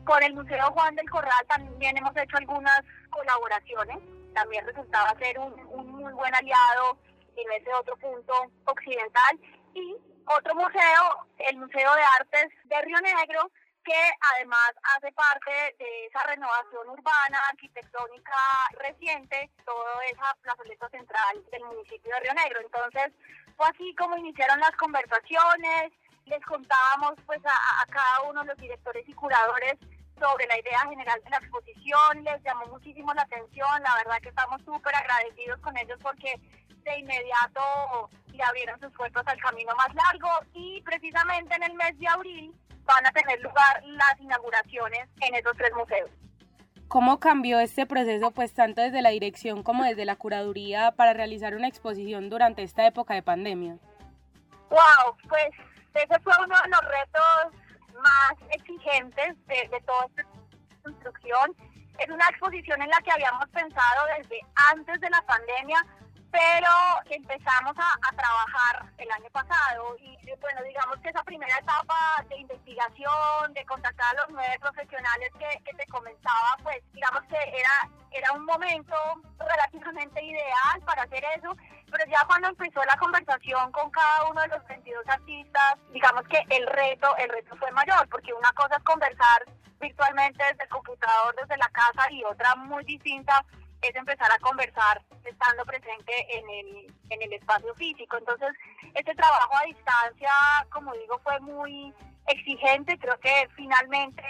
Con 0.04 0.22
el 0.22 0.34
Museo 0.34 0.72
Juan 0.72 0.96
del 0.96 1.08
Corral 1.08 1.46
también 1.46 1.96
hemos 1.96 2.16
hecho 2.16 2.36
algunas 2.36 2.82
colaboraciones, 3.10 3.98
también 4.34 4.66
resultaba 4.66 5.14
ser 5.18 5.38
un, 5.38 5.54
muy 5.86 6.12
buen 6.12 6.34
aliado 6.34 6.98
en 7.36 7.52
ese 7.52 7.72
otro 7.74 7.96
punto 7.96 8.34
occidental. 8.64 9.38
Y 9.74 9.96
otro 10.26 10.54
museo, 10.54 11.26
el 11.38 11.56
Museo 11.56 11.94
de 11.94 12.02
Artes 12.18 12.48
de 12.64 12.82
Río 12.82 13.00
Negro, 13.00 13.50
que 13.84 14.00
además 14.34 14.72
hace 14.96 15.12
parte 15.12 15.50
de 15.78 16.06
esa 16.06 16.22
renovación 16.24 16.88
urbana, 16.88 17.38
arquitectónica 17.50 18.34
reciente, 18.78 19.50
toda 19.64 20.04
esa 20.06 20.36
plazoleta 20.42 20.88
central 20.90 21.44
del 21.50 21.64
municipio 21.64 22.14
de 22.14 22.20
Río 22.20 22.34
Negro. 22.34 22.60
Entonces, 22.60 23.12
fue 23.56 23.66
así 23.68 23.94
como 23.94 24.16
iniciaron 24.16 24.60
las 24.60 24.72
conversaciones, 24.72 25.92
les 26.26 26.44
contábamos 26.44 27.14
pues 27.26 27.40
a, 27.44 27.82
a 27.82 27.86
cada 27.86 28.22
uno 28.28 28.40
de 28.42 28.48
los 28.48 28.58
directores 28.58 29.08
y 29.08 29.12
curadores 29.12 29.76
sobre 30.18 30.46
la 30.46 30.58
idea 30.58 30.80
general 30.88 31.20
de 31.24 31.30
la 31.30 31.38
exposición, 31.38 32.22
les 32.22 32.42
llamó 32.42 32.66
muchísimo 32.66 33.12
la 33.14 33.22
atención, 33.22 33.82
la 33.82 33.94
verdad 33.96 34.20
que 34.22 34.28
estamos 34.28 34.60
súper 34.62 34.94
agradecidos 34.94 35.58
con 35.60 35.76
ellos 35.78 35.98
porque 36.02 36.38
de 36.84 36.98
inmediato 36.98 38.10
le 38.32 38.42
abrieron 38.42 38.78
sus 38.80 38.92
puertas 38.92 39.26
al 39.26 39.40
camino 39.40 39.72
más 39.76 39.94
largo 39.94 40.28
y 40.52 40.80
precisamente 40.82 41.54
en 41.54 41.62
el 41.62 41.74
mes 41.74 41.98
de 41.98 42.08
abril 42.08 42.54
van 42.84 43.06
a 43.06 43.12
tener 43.12 43.40
lugar 43.40 43.82
las 43.84 44.20
inauguraciones 44.20 45.08
en 45.20 45.34
esos 45.34 45.56
tres 45.56 45.72
museos. 45.74 46.10
¿Cómo 46.88 47.20
cambió 47.20 47.60
este 47.60 47.86
proceso, 47.86 48.32
pues 48.32 48.52
tanto 48.52 48.82
desde 48.82 49.00
la 49.00 49.10
dirección 49.10 49.62
como 49.62 49.84
desde 49.84 50.04
la 50.04 50.16
curaduría, 50.16 50.90
para 50.92 51.12
realizar 51.12 51.54
una 51.54 51.68
exposición 51.68 52.30
durante 52.30 52.62
esta 52.64 52.84
época 52.84 53.14
de 53.14 53.22
pandemia? 53.22 53.78
Wow, 54.70 55.16
pues 55.28 55.50
ese 55.94 56.20
fue 56.20 56.32
uno 56.44 56.54
de 56.62 56.68
los 56.70 56.80
retos 56.80 57.62
más 58.02 58.32
exigentes 58.50 59.46
de, 59.46 59.68
de 59.68 59.80
toda 59.82 60.06
esta 60.06 60.24
construcción. 60.82 61.56
Es 61.98 62.08
una 62.08 62.26
exposición 62.28 62.80
en 62.80 62.88
la 62.88 62.98
que 63.04 63.10
habíamos 63.10 63.48
pensado 63.48 64.06
desde 64.16 64.40
antes 64.72 65.00
de 65.00 65.10
la 65.10 65.22
pandemia, 65.22 65.84
pero 66.30 66.70
empezamos 67.10 67.74
a, 67.76 68.16
trabajar 68.16 68.92
el 68.98 69.10
año 69.10 69.30
pasado 69.30 69.96
y 69.98 70.16
bueno, 70.40 70.62
digamos 70.62 70.98
que 71.00 71.08
esa 71.08 71.22
primera 71.24 71.56
etapa 71.58 72.24
de 72.28 72.38
investigación, 72.38 73.52
de 73.54 73.64
contactar 73.64 74.06
a 74.10 74.20
los 74.20 74.30
nueve 74.30 74.58
profesionales 74.60 75.30
que, 75.38 75.62
que 75.64 75.76
te 75.76 75.86
comenzaba, 75.86 76.56
pues 76.62 76.78
digamos 76.92 77.22
que 77.24 77.36
era, 77.36 77.88
era 78.10 78.32
un 78.32 78.44
momento 78.44 78.94
relativamente 79.38 80.22
ideal 80.22 80.80
para 80.84 81.02
hacer 81.02 81.24
eso, 81.36 81.56
pero 81.90 82.04
ya 82.10 82.24
cuando 82.26 82.48
empezó 82.48 82.82
la 82.84 82.96
conversación 82.96 83.72
con 83.72 83.90
cada 83.90 84.30
uno 84.30 84.40
de 84.42 84.48
los 84.48 84.66
22 84.66 85.08
artistas, 85.08 85.74
digamos 85.92 86.22
que 86.28 86.44
el 86.50 86.66
reto, 86.66 87.16
el 87.16 87.28
reto 87.28 87.56
fue 87.56 87.70
mayor, 87.72 88.08
porque 88.08 88.32
una 88.32 88.52
cosa 88.52 88.76
es 88.76 88.84
conversar 88.84 89.44
virtualmente 89.80 90.44
desde 90.44 90.64
el 90.64 90.68
computador, 90.68 91.34
desde 91.40 91.56
la 91.56 91.68
casa 91.68 92.10
y 92.10 92.22
otra 92.24 92.54
muy 92.56 92.84
distinta 92.84 93.44
es 93.82 93.94
empezar 93.94 94.30
a 94.30 94.38
conversar 94.38 95.02
estando 95.24 95.64
presente 95.64 96.12
en 96.30 96.50
el, 96.50 96.94
en 97.10 97.22
el 97.22 97.32
espacio 97.32 97.74
físico. 97.74 98.16
Entonces, 98.18 98.50
este 98.94 99.14
trabajo 99.14 99.56
a 99.56 99.64
distancia, 99.64 100.30
como 100.72 100.92
digo, 100.94 101.18
fue 101.22 101.38
muy 101.40 101.94
exigente. 102.26 102.98
Creo 102.98 103.18
que 103.20 103.48
finalmente 103.56 104.22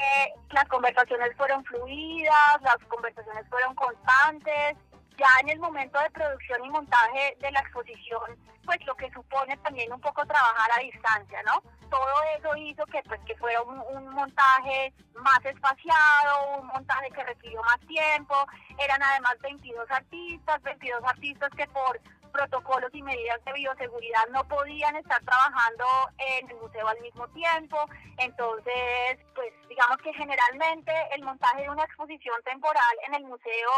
las 0.51 0.65
conversaciones 0.69 1.37
fueron 1.37 1.65
fluidas, 1.65 2.63
las 2.63 2.79
conversaciones 2.89 3.47
fueron 3.49 3.75
constantes. 3.75 4.77
Ya 5.21 5.29
en 5.43 5.51
el 5.51 5.59
momento 5.59 5.99
de 6.01 6.09
producción 6.13 6.65
y 6.65 6.71
montaje 6.71 7.37
de 7.41 7.51
la 7.53 7.61
exposición, 7.61 8.39
pues 8.65 8.79
lo 8.87 8.95
que 8.95 9.11
supone 9.11 9.55
también 9.59 9.93
un 9.93 10.01
poco 10.01 10.25
trabajar 10.25 10.71
a 10.75 10.81
distancia, 10.81 11.43
¿no? 11.43 11.63
Todo 11.91 12.23
eso 12.39 12.57
hizo 12.57 12.87
que, 12.87 13.03
pues, 13.03 13.21
que 13.27 13.37
fuera 13.37 13.61
un, 13.61 13.81
un 13.97 14.09
montaje 14.15 14.95
más 15.17 15.45
espaciado, 15.45 16.61
un 16.63 16.69
montaje 16.69 17.11
que 17.11 17.23
requirió 17.23 17.63
más 17.65 17.79
tiempo. 17.81 18.35
Eran 18.79 19.03
además 19.03 19.35
22 19.43 19.91
artistas, 19.91 20.63
22 20.63 21.05
artistas 21.05 21.51
que 21.55 21.67
por 21.67 22.01
protocolos 22.31 22.91
y 22.95 23.03
medidas 23.03 23.45
de 23.45 23.53
bioseguridad 23.53 24.27
no 24.31 24.43
podían 24.45 24.97
estar 24.97 25.23
trabajando 25.23 25.85
en 26.17 26.49
el 26.49 26.57
museo 26.57 26.89
al 26.89 27.01
mismo 27.01 27.29
tiempo. 27.29 27.77
Entonces, 28.17 29.19
pues 29.35 29.53
digamos 29.69 29.99
que 29.99 30.15
generalmente 30.15 30.93
el 31.15 31.23
montaje 31.25 31.63
de 31.63 31.71
una 31.71 31.85
exposición 31.85 32.41
temporal 32.45 32.97
en 33.07 33.15
el 33.17 33.25
museo 33.25 33.71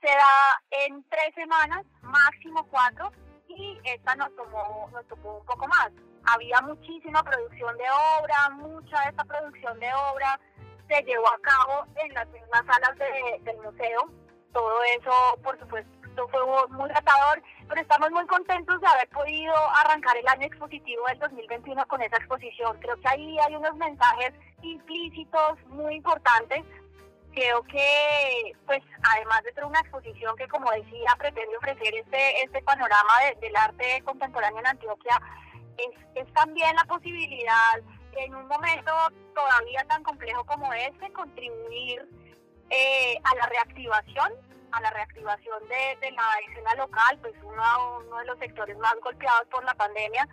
se 0.00 0.08
da 0.08 0.62
en 0.86 1.02
tres 1.08 1.34
semanas, 1.34 1.84
máximo 2.02 2.66
cuatro, 2.70 3.10
y 3.48 3.78
esta 3.84 4.14
nos 4.16 4.34
tomó, 4.36 4.88
nos 4.92 5.06
tomó 5.08 5.38
un 5.38 5.46
poco 5.46 5.66
más. 5.66 5.90
Había 6.24 6.60
muchísima 6.60 7.22
producción 7.22 7.76
de 7.76 7.84
obra, 8.20 8.50
mucha 8.50 9.00
de 9.02 9.10
esta 9.10 9.24
producción 9.24 9.78
de 9.80 9.88
obra 10.12 10.38
se 10.88 11.02
llevó 11.02 11.28
a 11.28 11.38
cabo 11.40 11.86
en 11.96 12.14
las 12.14 12.28
mismas 12.28 12.64
salas 12.66 12.96
de, 12.98 13.40
del 13.42 13.56
museo. 13.58 14.10
Todo 14.52 14.82
eso, 14.96 15.12
por 15.42 15.58
supuesto, 15.58 15.90
fue 16.30 16.40
muy 16.70 16.88
tratador, 16.88 17.42
pero 17.68 17.80
estamos 17.80 18.10
muy 18.10 18.26
contentos 18.26 18.80
de 18.80 18.86
haber 18.86 19.08
podido 19.10 19.54
arrancar 19.76 20.16
el 20.16 20.26
año 20.26 20.46
expositivo 20.46 21.06
del 21.06 21.18
2021 21.18 21.86
con 21.86 22.02
esa 22.02 22.16
exposición. 22.16 22.76
Creo 22.80 22.98
que 23.00 23.08
ahí 23.08 23.38
hay 23.38 23.54
unos 23.54 23.74
mensajes 23.76 24.32
implícitos 24.62 25.64
muy 25.66 25.94
importantes 25.94 26.64
creo 27.38 27.62
que, 27.64 28.52
pues, 28.66 28.82
además 29.14 29.42
de 29.44 29.52
ser 29.52 29.64
una 29.64 29.80
exposición 29.80 30.36
que, 30.36 30.48
como 30.48 30.70
decía, 30.72 31.14
pretende 31.18 31.56
ofrecer 31.56 31.94
este, 31.94 32.42
este 32.42 32.62
panorama 32.62 33.12
de, 33.24 33.40
del 33.40 33.56
arte 33.56 34.02
contemporáneo 34.04 34.58
en 34.60 34.66
Antioquia, 34.66 35.20
es, 35.76 35.94
es 36.16 36.32
también 36.34 36.74
la 36.74 36.84
posibilidad, 36.84 37.80
en 38.12 38.34
un 38.34 38.48
momento 38.48 38.92
todavía 39.34 39.84
tan 39.84 40.02
complejo 40.02 40.44
como 40.44 40.72
este, 40.72 41.12
contribuir 41.12 42.08
eh, 42.70 43.14
a 43.22 43.34
la 43.36 43.46
reactivación, 43.46 44.32
a 44.72 44.80
la 44.80 44.90
reactivación 44.90 45.68
de, 45.68 45.98
de 46.00 46.10
la 46.12 46.28
escena 46.48 46.74
local, 46.74 47.18
pues 47.20 47.34
uno, 47.42 47.98
uno 48.04 48.18
de 48.18 48.26
los 48.26 48.38
sectores 48.40 48.76
más 48.78 48.94
golpeados 49.00 49.46
por 49.48 49.64
la 49.64 49.74
pandemia, 49.74 50.28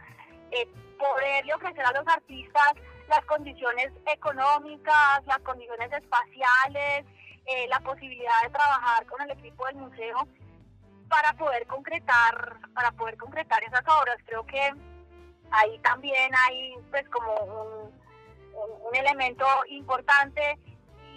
eh, 0.52 0.68
poderle 0.98 1.54
ofrecer 1.54 1.86
a 1.86 1.92
los 1.92 2.08
artistas 2.08 2.74
las 3.08 3.24
condiciones 3.26 3.92
económicas, 4.12 5.26
las 5.26 5.40
condiciones 5.40 5.92
espaciales, 5.92 7.06
eh, 7.46 7.68
la 7.70 7.80
posibilidad 7.80 8.42
de 8.44 8.50
trabajar 8.50 9.06
con 9.06 9.22
el 9.22 9.32
equipo 9.32 9.66
del 9.68 9.76
museo 9.76 10.28
para 11.10 11.34
poder 11.34 11.68
concretar, 11.68 12.58
para 12.74 12.92
poder 12.92 13.18
concretar 13.18 13.64
esas 13.64 13.84
obras. 14.02 14.18
Creo 14.26 14.46
que 14.46 14.74
ahí 15.52 15.80
también 15.80 16.32
hay 16.36 16.76
pues 16.90 17.08
como 17.10 17.92
un, 18.90 18.96
elemento 18.96 19.46
importante 19.68 20.58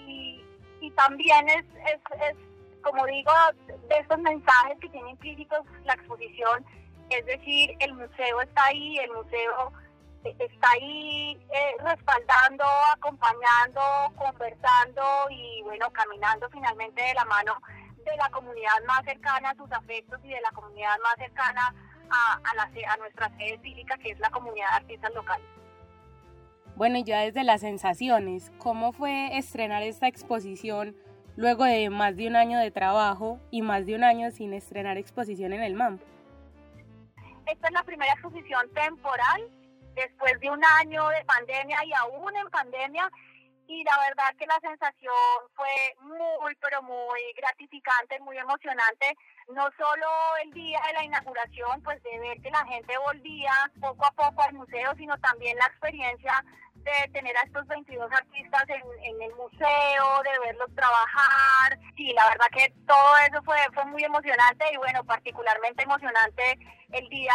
y, 0.07 0.45
y 0.81 0.91
también 0.93 1.49
es, 1.49 1.65
es, 1.87 2.01
es, 2.29 2.37
como 2.83 3.07
digo, 3.07 3.31
de 3.67 3.99
estos 4.01 4.19
mensajes 4.19 4.79
que 4.81 4.89
tiene 4.89 5.11
implícitos 5.11 5.61
la 5.85 5.95
exposición, 5.95 6.65
es 7.11 7.25
decir, 7.25 7.77
el 7.79 7.95
museo 7.95 8.41
está 8.41 8.65
ahí, 8.65 8.99
el 8.99 9.13
museo 9.13 9.73
está 10.25 10.71
ahí 10.71 11.39
eh, 11.51 11.77
respaldando, 11.83 12.65
acompañando, 12.93 13.81
conversando 14.17 15.03
y 15.31 15.63
bueno, 15.63 15.91
caminando 15.91 16.49
finalmente 16.51 17.03
de 17.03 17.15
la 17.15 17.25
mano 17.25 17.55
de 18.05 18.17
la 18.17 18.31
comunidad 18.31 18.73
más 18.87 19.05
cercana 19.05 19.51
a 19.51 19.55
sus 19.55 19.71
afectos 19.73 20.19
y 20.25 20.29
de 20.29 20.41
la 20.41 20.51
comunidad 20.53 20.97
más 21.03 21.15
cercana 21.19 21.75
a, 22.11 22.41
a, 22.43 22.55
la, 22.55 22.63
a 22.63 22.97
nuestra 22.97 23.29
sede 23.37 23.59
física 23.59 23.99
que 23.99 24.11
es 24.11 24.19
la 24.19 24.31
comunidad 24.31 24.69
de 24.71 24.77
artistas 24.77 25.15
locales. 25.15 25.47
Bueno, 26.77 26.99
y 26.99 27.05
ya 27.05 27.21
desde 27.21 27.45
las 27.45 27.61
sensaciones, 27.61 28.53
¿cómo 28.59 28.93
fue 28.93 29.37
estrenar 29.37 29.83
esta 29.83 30.07
exposición 30.07 30.97
luego 31.37 31.65
de 31.65 31.91
más 31.91 32.17
de 32.17 32.29
un 32.29 32.37
año 32.37 32.59
de 32.59 32.71
trabajo 32.71 33.41
y 33.51 33.63
más 33.63 33.85
de 33.85 33.95
un 33.95 34.05
año 34.05 34.31
sin 34.31 34.55
estrenar 34.55 34.97
exposición 34.97 35.53
en 35.53 35.63
el 35.63 35.75
MAM? 35.75 35.99
Esta 37.47 37.69
es 37.69 37.73
la 37.73 37.83
primera 37.83 38.13
exposición 38.13 38.71
temporal 38.75 39.51
después 39.99 40.39
de 40.41 40.51
un 40.51 40.63
año 40.81 41.09
de 41.09 41.25
pandemia 41.25 41.85
y 41.85 41.93
aún 41.93 42.37
en 42.37 42.51
pandemia. 42.51 43.11
y 43.71 43.85
la 43.85 43.99
verdad 44.09 44.35
que 44.39 44.47
la 44.47 44.59
sensación 44.61 45.13
fue 45.55 45.95
muy, 46.01 46.55
pero 46.55 46.81
muy 46.83 47.21
gratificante, 47.37 48.19
muy 48.21 48.39
emocionante, 48.39 49.15
no 49.49 49.69
solo 49.77 50.07
el 50.43 50.53
día 50.53 50.81
de 50.87 50.93
la 50.95 51.05
inauguración, 51.05 51.83
pues 51.83 52.03
de 52.03 52.19
ver 52.19 52.41
que 52.41 52.51
la 52.51 52.65
gente 52.65 52.97
volvía 52.97 53.53
poco 53.79 54.07
a 54.07 54.11
poco 54.13 54.43
al 54.43 54.55
museo, 54.55 54.95
sino 54.97 55.19
también 55.19 55.59
la 55.59 55.67
experiencia 55.67 56.43
de 56.77 57.13
tener 57.13 57.37
a 57.37 57.43
estos 57.43 57.67
22 57.67 58.11
artistas 58.11 58.65
en, 58.69 59.23
el 59.23 59.35
museo, 59.35 60.23
de 60.25 60.39
verlos 60.47 60.75
trabajar. 60.75 61.79
Sí, 61.95 62.13
la 62.15 62.27
verdad 62.29 62.47
que 62.53 62.73
todo 62.87 63.17
eso 63.29 63.43
fue, 63.43 63.59
fue 63.75 63.85
muy 63.87 64.03
emocionante 64.05 64.65
y 64.73 64.77
bueno, 64.79 65.05
particularmente 65.05 65.83
emocionante 65.83 66.59
el 66.93 67.07
día 67.11 67.35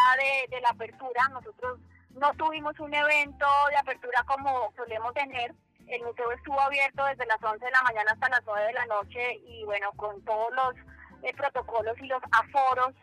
de 0.50 0.62
la 0.62 0.70
apertura. 0.70 1.28
Nosotros 1.32 1.80
no 2.16 2.34
tuvimos 2.34 2.80
un 2.80 2.94
evento 2.94 3.46
de 3.70 3.78
apertura 3.78 4.24
como 4.26 4.72
solemos 4.76 5.14
tener, 5.14 5.54
el 5.88 6.02
museo 6.04 6.32
estuvo 6.32 6.60
abierto 6.60 7.04
desde 7.06 7.26
las 7.26 7.42
11 7.44 7.64
de 7.64 7.72
la 7.72 7.82
mañana 7.84 8.12
hasta 8.12 8.30
las 8.30 8.42
9 8.46 8.68
de 8.68 8.74
la 8.74 8.86
noche 8.86 9.40
y 9.46 9.64
bueno, 9.66 9.92
con 9.96 10.24
todos 10.24 10.54
los 10.54 10.76
eh, 11.24 11.34
protocolos 11.36 11.98
y 12.00 12.08
los 12.08 12.22
aforos 12.32 12.94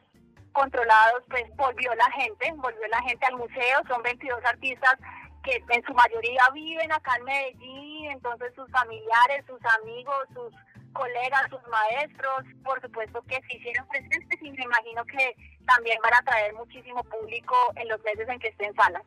controlados, 0.53 1.23
pues 1.29 1.45
volvió 1.57 1.95
la 1.95 2.11
gente, 2.13 2.53
volvió 2.57 2.87
la 2.89 3.03
gente 3.03 3.27
al 3.27 3.37
museo, 3.37 3.83
son 3.87 4.03
22 4.03 4.45
artistas 4.45 4.97
que 5.45 5.63
en 5.69 5.83
su 5.85 5.95
mayoría 5.95 6.43
viven 6.53 6.91
acá 6.93 7.17
en 7.17 7.25
Medellín, 7.25 8.11
entonces 8.11 8.53
sus 8.55 8.71
familiares, 8.71 9.45
sus 9.47 9.61
amigos, 9.81 10.27
sus 10.35 10.53
colegas, 10.93 11.49
sus 11.49 11.61
maestros, 11.69 12.45
por 12.65 12.81
supuesto 12.83 13.23
que 13.23 13.41
se 13.49 13.57
hicieron 13.57 13.87
presentes 13.89 14.43
y 14.43 14.51
me 14.51 14.65
imagino 14.65 15.05
que 15.05 15.35
también 15.77 15.99
van 16.03 16.15
a 16.15 16.23
traer 16.23 16.55
muchísimo 16.55 17.03
público 17.05 17.55
en 17.77 17.89
los 17.89 18.03
meses 18.03 18.29
en 18.29 18.39
que 18.39 18.49
estén 18.49 18.75
salas. 18.75 19.03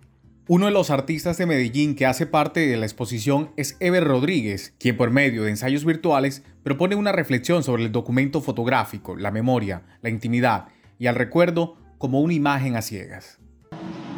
Uno 0.48 0.65
de 0.65 0.72
los 0.72 0.89
artistas 0.89 1.38
de 1.38 1.46
Medellín 1.46 1.96
que 1.96 2.05
hace 2.05 2.25
parte 2.25 2.60
de 2.67 2.75
la 2.75 2.86
exposición 2.86 3.51
es 3.55 3.77
Ever 3.79 4.03
Rodríguez, 4.03 4.74
quien 4.77 4.98
por 4.98 5.10
medio 5.10 5.43
de 5.43 5.51
ensayos 5.51 5.86
virtuales 5.86 6.43
propone 6.63 6.96
una 6.96 7.13
reflexión 7.13 7.63
sobre 7.63 7.84
el 7.84 7.91
documento 7.91 8.41
fotográfico, 8.41 9.15
la 9.15 9.32
memoria, 9.32 9.84
la 10.01 10.10
intimidad 10.10 10.67
y 11.00 11.08
el 11.08 11.15
recuerdo 11.15 11.77
como 11.98 12.20
una 12.20 12.34
imagen 12.34 12.75
a 12.75 12.82
ciegas. 12.82 13.39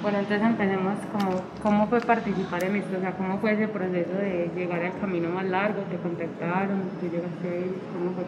Bueno, 0.01 0.19
entonces 0.19 0.47
empecemos 0.47 0.97
como 1.11 1.41
cómo 1.61 1.87
fue 1.87 1.99
participar 2.01 2.63
en 2.63 2.75
esto, 2.75 2.97
o 2.97 3.01
sea, 3.01 3.11
cómo 3.17 3.39
fue 3.39 3.53
ese 3.53 3.67
proceso 3.67 4.13
de 4.13 4.51
llegar 4.55 4.83
al 4.83 4.99
camino 4.99 5.29
más 5.29 5.45
largo, 5.45 5.81
te 5.83 5.97
contactaron, 5.97 6.89
tú 6.99 7.07
llegaste 7.07 7.49
ahí, 7.49 7.75
cómo 7.93 8.13
fue. 8.13 8.23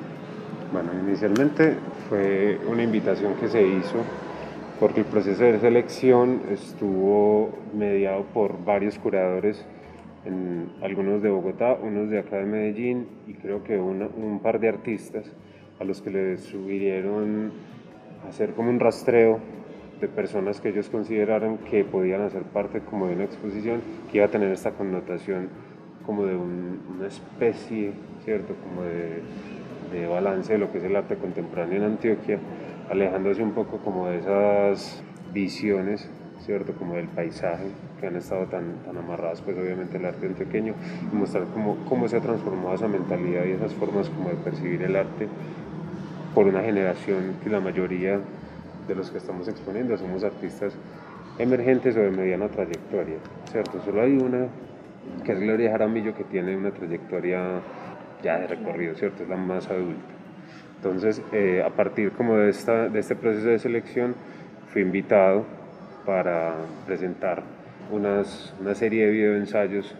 Bueno, 0.71 0.91
inicialmente 1.01 1.75
fue 2.09 2.59
una 2.69 2.83
invitación 2.83 3.35
que 3.35 3.47
se 3.47 3.65
hizo 3.65 4.03
porque 4.79 4.99
el 4.99 5.05
proceso 5.05 5.43
de 5.43 5.59
selección 5.59 6.41
estuvo 6.51 7.57
mediado 7.73 8.23
por 8.33 8.63
varios 8.65 8.99
curadores, 8.99 9.65
algunos 10.81 11.21
de 11.21 11.29
Bogotá, 11.29 11.77
unos 11.81 12.09
de 12.09 12.19
acá 12.19 12.37
de 12.37 12.45
Medellín 12.45 13.07
y 13.27 13.33
creo 13.33 13.63
que 13.63 13.77
un 13.77 14.39
par 14.43 14.59
de 14.59 14.67
artistas 14.67 15.25
a 15.79 15.85
los 15.85 16.01
que 16.01 16.09
les 16.09 16.41
sugirieron 16.41 17.51
hacer 18.27 18.51
como 18.51 18.69
un 18.69 18.79
rastreo 18.81 19.39
de 20.01 20.07
personas 20.07 20.59
que 20.59 20.69
ellos 20.69 20.89
consideraron 20.89 21.57
que 21.59 21.83
podían 21.85 22.21
hacer 22.21 22.43
parte 22.43 22.81
como 22.81 23.07
de 23.07 23.15
una 23.15 23.23
exposición 23.23 23.81
que 24.11 24.17
iba 24.17 24.27
a 24.27 24.29
tener 24.29 24.51
esta 24.51 24.71
connotación 24.71 25.49
como 26.05 26.25
de 26.25 26.35
una 26.35 27.07
especie, 27.07 27.91
¿cierto? 28.23 28.53
Como 28.63 28.83
de, 28.83 29.21
de 29.91 30.07
balance 30.07 30.53
de 30.53 30.59
lo 30.59 30.71
que 30.71 30.79
es 30.79 30.83
el 30.83 30.95
arte 30.95 31.15
contemporáneo 31.15 31.77
en 31.77 31.83
Antioquia 31.83 32.39
alejándose 32.89 33.43
un 33.43 33.51
poco 33.51 33.77
como 33.77 34.07
de 34.07 34.19
esas 34.19 35.01
visiones, 35.33 36.09
¿cierto? 36.39 36.73
Como 36.73 36.95
del 36.95 37.07
paisaje 37.07 37.65
que 37.99 38.07
han 38.07 38.15
estado 38.15 38.45
tan, 38.45 38.77
tan 38.85 38.97
amarradas, 38.97 39.41
pues 39.41 39.57
obviamente 39.57 39.97
el 39.97 40.05
arte 40.05 40.27
antioqueño, 40.27 40.73
y 41.11 41.15
mostrar 41.15 41.45
cómo, 41.53 41.77
cómo 41.89 42.07
se 42.07 42.17
ha 42.17 42.21
transformado 42.21 42.75
esa 42.75 42.87
mentalidad 42.87 43.45
y 43.45 43.51
esas 43.51 43.73
formas 43.73 44.09
como 44.09 44.29
de 44.29 44.35
percibir 44.35 44.81
el 44.83 44.95
arte 44.95 45.27
por 46.33 46.47
una 46.47 46.61
generación 46.61 47.35
que 47.43 47.49
la 47.49 47.59
mayoría 47.59 48.19
de 48.87 48.95
los 48.95 49.11
que 49.11 49.17
estamos 49.17 49.47
exponiendo 49.47 49.97
somos 49.97 50.23
artistas 50.23 50.73
emergentes 51.39 51.95
o 51.97 51.99
de 51.99 52.11
mediana 52.11 52.47
trayectoria, 52.47 53.17
¿cierto? 53.51 53.81
Solo 53.83 54.01
hay 54.01 54.17
una, 54.17 54.47
que 55.23 55.33
es 55.33 55.39
Gloria 55.39 55.71
Jaramillo, 55.71 56.15
que 56.15 56.23
tiene 56.23 56.55
una 56.55 56.71
trayectoria 56.71 57.61
ya 58.23 58.39
de 58.39 58.47
recorrido, 58.47 58.95
¿cierto? 58.95 59.23
Es 59.23 59.29
la 59.29 59.37
más 59.37 59.69
adulta. 59.69 60.01
Entonces, 60.77 61.21
eh, 61.31 61.63
a 61.65 61.69
partir 61.69 62.11
como 62.11 62.37
de, 62.37 62.49
esta, 62.49 62.89
de 62.89 62.99
este 62.99 63.15
proceso 63.15 63.47
de 63.47 63.59
selección, 63.59 64.15
fui 64.71 64.81
invitado 64.81 65.45
para 66.05 66.55
presentar 66.85 67.43
unas, 67.91 68.53
una 68.59 68.75
serie 68.75 69.05
de 69.05 69.11
videoensayos 69.11 69.95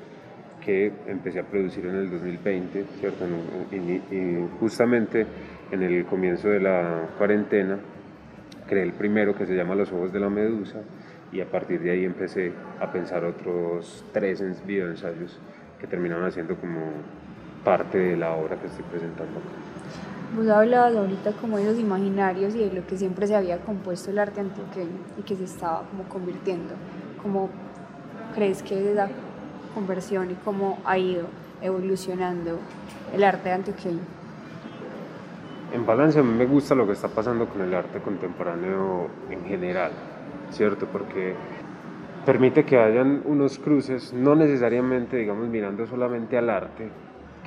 que 0.63 0.91
empecé 1.07 1.39
a 1.39 1.43
producir 1.43 1.85
en 1.85 1.95
el 1.95 2.11
2020, 2.11 2.85
¿cierto? 2.99 3.25
Y, 3.71 4.47
justamente 4.59 5.25
en 5.71 5.81
el 5.81 6.05
comienzo 6.05 6.49
de 6.49 6.59
la 6.59 7.07
cuarentena 7.17 7.77
creé 8.67 8.83
el 8.83 8.93
primero 8.93 9.33
que 9.35 9.45
se 9.45 9.55
llama 9.55 9.75
Los 9.75 9.91
Ojos 9.91 10.11
de 10.11 10.19
la 10.19 10.29
Medusa 10.29 10.79
y 11.31 11.41
a 11.41 11.45
partir 11.45 11.79
de 11.81 11.91
ahí 11.91 12.05
empecé 12.05 12.51
a 12.79 12.91
pensar 12.91 13.23
otros 13.23 14.05
tres 14.11 14.43
videoensayos 14.65 15.39
que 15.79 15.87
terminaron 15.87 16.25
haciendo 16.25 16.55
como 16.55 16.81
parte 17.67 17.97
de 17.97 18.15
la 18.15 18.33
obra 18.33 18.55
que 18.55 18.67
estoy 18.67 18.85
presentando 18.89 19.39
acá. 19.39 19.49
Vos 20.37 20.47
hablabas 20.47 20.95
ahorita 20.95 21.33
como 21.33 21.57
de 21.57 21.63
esos 21.63 21.77
imaginarios 21.77 22.55
y 22.55 22.59
de 22.59 22.71
lo 22.71 22.87
que 22.87 22.95
siempre 22.95 23.27
se 23.27 23.35
había 23.35 23.59
compuesto 23.59 24.09
el 24.09 24.19
arte 24.19 24.39
antioqueño 24.39 24.99
y 25.17 25.23
que 25.23 25.35
se 25.35 25.43
estaba 25.43 25.83
como 25.89 26.07
convirtiendo. 26.07 26.75
¿Cómo 27.21 27.49
crees 28.33 28.63
que 28.63 28.79
es 28.79 28.85
esa 28.85 29.09
conversión 29.75 30.31
y 30.31 30.35
cómo 30.45 30.79
ha 30.85 30.97
ido 30.97 31.25
evolucionando 31.61 32.57
el 33.13 33.25
arte 33.25 33.51
antioqueño? 33.51 33.99
En 35.73 35.85
balance 35.85 36.19
a 36.19 36.23
mí 36.23 36.33
me 36.33 36.45
gusta 36.45 36.73
lo 36.73 36.87
que 36.87 36.93
está 36.93 37.09
pasando 37.09 37.49
con 37.49 37.61
el 37.63 37.73
arte 37.73 37.99
contemporáneo 37.99 39.09
en 39.29 39.43
general, 39.43 39.91
¿cierto? 40.51 40.85
Porque 40.85 41.35
permite 42.25 42.63
que 42.63 42.79
hayan 42.79 43.23
unos 43.25 43.59
cruces, 43.59 44.13
no 44.13 44.35
necesariamente, 44.35 45.17
digamos, 45.17 45.49
mirando 45.49 45.85
solamente 45.85 46.37
al 46.37 46.49
arte, 46.49 46.89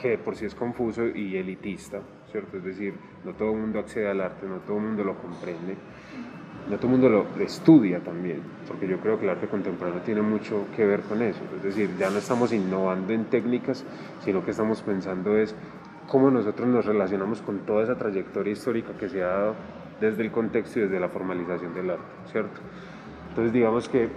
que 0.00 0.18
por 0.18 0.34
sí 0.34 0.46
es 0.46 0.54
confuso 0.54 1.06
y 1.06 1.36
elitista, 1.36 2.00
¿cierto? 2.30 2.56
Es 2.56 2.64
decir, 2.64 2.94
no 3.24 3.34
todo 3.34 3.52
el 3.52 3.58
mundo 3.58 3.78
accede 3.78 4.08
al 4.08 4.20
arte, 4.20 4.46
no 4.46 4.58
todo 4.58 4.78
el 4.78 4.84
mundo 4.84 5.04
lo 5.04 5.18
comprende, 5.18 5.76
no 6.68 6.76
todo 6.76 6.86
el 6.86 6.98
mundo 6.98 7.08
lo 7.08 7.42
estudia 7.42 8.00
también, 8.00 8.40
porque 8.66 8.88
yo 8.88 8.98
creo 9.00 9.18
que 9.18 9.24
el 9.24 9.30
arte 9.30 9.48
contemporáneo 9.48 10.00
tiene 10.02 10.22
mucho 10.22 10.66
que 10.74 10.84
ver 10.86 11.00
con 11.02 11.22
eso. 11.22 11.40
Es 11.56 11.62
decir, 11.62 11.90
ya 11.98 12.10
no 12.10 12.18
estamos 12.18 12.52
innovando 12.52 13.12
en 13.12 13.26
técnicas, 13.26 13.84
sino 14.24 14.44
que 14.44 14.52
estamos 14.52 14.80
pensando 14.82 15.36
es 15.36 15.54
cómo 16.08 16.30
nosotros 16.30 16.68
nos 16.68 16.86
relacionamos 16.86 17.42
con 17.42 17.60
toda 17.60 17.84
esa 17.84 17.96
trayectoria 17.96 18.52
histórica 18.52 18.92
que 18.98 19.08
se 19.08 19.22
ha 19.22 19.28
dado 19.28 19.54
desde 20.00 20.22
el 20.22 20.30
contexto 20.30 20.78
y 20.78 20.82
desde 20.82 20.98
la 20.98 21.08
formalización 21.08 21.74
del 21.74 21.90
arte, 21.90 22.04
¿cierto? 22.26 22.60
Entonces 23.28 23.52
digamos 23.52 23.88
que 23.88 24.08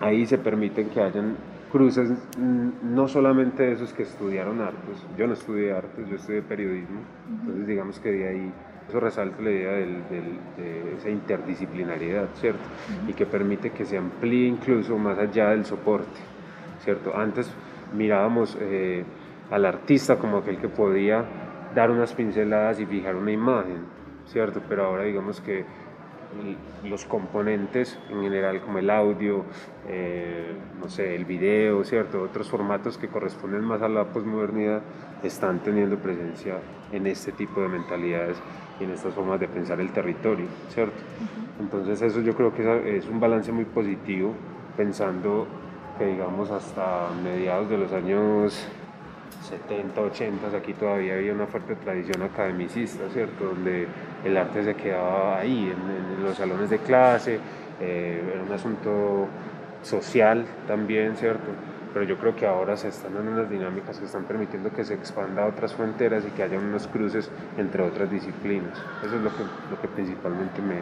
ahí 0.00 0.26
se 0.26 0.36
permiten 0.38 0.90
que 0.90 1.00
hayan 1.00 1.36
cruces 1.72 2.10
mm, 2.38 2.94
no 2.94 3.08
solamente 3.08 3.62
de 3.62 3.72
esos 3.72 3.92
que 3.92 4.02
estudiaron 4.02 4.60
artes, 4.60 5.04
yo 5.16 5.26
no 5.26 5.32
estudié 5.32 5.72
artes, 5.72 6.08
yo 6.08 6.16
estudié 6.16 6.42
periodismo, 6.42 7.00
entonces 7.40 7.66
digamos 7.66 7.98
que 7.98 8.12
de 8.12 8.28
ahí 8.28 8.52
eso 8.88 9.00
resalta 9.00 9.40
la 9.42 9.50
idea 9.50 9.72
de 9.72 10.94
esa 10.98 11.08
interdisciplinariedad, 11.08 12.28
¿cierto? 12.34 12.60
Y 13.08 13.14
que 13.14 13.26
permite 13.26 13.70
que 13.70 13.84
se 13.84 13.96
amplíe 13.96 14.46
incluso 14.46 14.98
más 14.98 15.18
allá 15.18 15.50
del 15.50 15.64
soporte, 15.64 16.20
¿cierto? 16.80 17.16
Antes 17.16 17.50
mirábamos 17.94 18.58
eh, 18.60 19.04
al 19.50 19.64
artista 19.64 20.16
como 20.16 20.38
aquel 20.38 20.58
que 20.58 20.68
podía 20.68 21.24
dar 21.74 21.90
unas 21.90 22.12
pinceladas 22.12 22.80
y 22.80 22.86
fijar 22.86 23.16
una 23.16 23.32
imagen, 23.32 23.84
¿cierto? 24.26 24.60
Pero 24.68 24.84
ahora 24.84 25.04
digamos 25.04 25.40
que 25.40 25.64
los 26.84 27.04
componentes 27.04 27.98
en 28.10 28.22
general 28.22 28.60
como 28.60 28.78
el 28.78 28.90
audio, 28.90 29.44
eh, 29.88 30.52
no 30.80 30.88
sé, 30.88 31.14
el 31.14 31.24
video, 31.24 31.84
¿cierto? 31.84 32.22
Otros 32.22 32.48
formatos 32.48 32.98
que 32.98 33.08
corresponden 33.08 33.62
más 33.62 33.82
a 33.82 33.88
la 33.88 34.04
posmodernidad 34.04 34.82
están 35.22 35.60
teniendo 35.60 35.96
presencia 35.98 36.56
en 36.92 37.06
este 37.06 37.32
tipo 37.32 37.60
de 37.60 37.68
mentalidades 37.68 38.36
y 38.80 38.84
en 38.84 38.90
estas 38.90 39.14
formas 39.14 39.40
de 39.40 39.48
pensar 39.48 39.80
el 39.80 39.92
territorio, 39.92 40.46
¿cierto? 40.68 41.00
Entonces 41.60 42.02
eso 42.02 42.20
yo 42.20 42.34
creo 42.34 42.54
que 42.54 42.96
es 42.96 43.06
un 43.06 43.20
balance 43.20 43.52
muy 43.52 43.64
positivo 43.64 44.34
pensando 44.76 45.46
que 45.98 46.06
digamos 46.06 46.50
hasta 46.50 47.08
mediados 47.22 47.68
de 47.68 47.78
los 47.78 47.92
años 47.92 48.66
70, 49.48 50.00
80, 50.00 50.56
aquí 50.56 50.74
todavía 50.74 51.14
había 51.14 51.32
una 51.32 51.46
fuerte 51.46 51.74
tradición 51.76 52.22
academicista, 52.22 53.08
¿cierto? 53.12 53.46
Donde 53.46 53.86
el 54.24 54.36
arte 54.36 54.64
se 54.64 54.74
quedaba 54.74 55.38
ahí, 55.38 55.72
en, 55.72 56.24
los 56.24 56.36
salones 56.36 56.70
de 56.70 56.78
clase, 56.78 57.38
eh, 57.80 58.22
era 58.32 58.42
un 58.42 58.52
asunto 58.52 59.26
social 59.82 60.44
también, 60.66 61.16
¿cierto? 61.16 61.50
Pero 61.92 62.06
yo 62.06 62.16
creo 62.16 62.34
que 62.34 62.46
ahora 62.46 62.76
se 62.76 62.88
están 62.88 63.14
dando 63.14 63.32
unas 63.32 63.50
dinámicas 63.50 63.98
que 63.98 64.06
están 64.06 64.24
permitiendo 64.24 64.70
que 64.70 64.84
se 64.84 64.94
expanda 64.94 65.42
a 65.42 65.46
otras 65.46 65.74
fronteras 65.74 66.24
y 66.26 66.30
que 66.30 66.42
haya 66.42 66.58
unos 66.58 66.86
cruces 66.86 67.30
entre 67.58 67.82
otras 67.82 68.10
disciplinas. 68.10 68.78
Eso 69.04 69.16
es 69.16 69.22
lo 69.22 69.30
que, 69.30 69.42
lo 69.70 69.80
que 69.80 69.88
principalmente 69.88 70.62
me, 70.62 70.76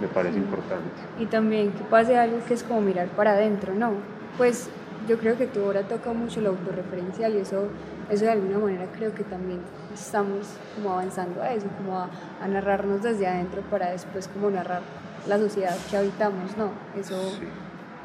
me 0.00 0.06
parece 0.12 0.36
importante. 0.36 0.90
Y 1.18 1.26
también 1.26 1.72
que 1.72 1.82
pase 1.84 2.16
algo 2.16 2.38
que 2.46 2.54
es 2.54 2.62
como 2.62 2.80
mirar 2.80 3.08
para 3.08 3.32
adentro, 3.32 3.74
¿no? 3.74 3.92
Pues 4.38 4.70
yo 5.08 5.18
creo 5.18 5.36
que 5.36 5.46
tú 5.46 5.64
ahora 5.64 5.82
toca 5.82 6.12
mucho 6.12 6.40
lo 6.40 6.50
autorreferencial 6.50 7.34
y 7.34 7.38
eso 7.38 7.68
eso 8.10 8.24
de 8.24 8.32
alguna 8.32 8.58
manera 8.58 8.86
creo 8.96 9.14
que 9.14 9.24
también 9.24 9.60
estamos 9.92 10.58
como 10.74 10.92
avanzando 10.92 11.42
a 11.42 11.52
eso, 11.52 11.66
como 11.78 11.98
a, 11.98 12.08
narrarnos 12.48 13.02
desde 13.02 13.26
adentro 13.26 13.62
para 13.62 13.90
después 13.90 14.28
como 14.28 14.50
narrar 14.50 14.82
la 15.28 15.38
sociedad 15.38 15.74
que 15.90 15.96
habitamos, 15.96 16.56
¿no? 16.56 16.70
Eso, 16.98 17.14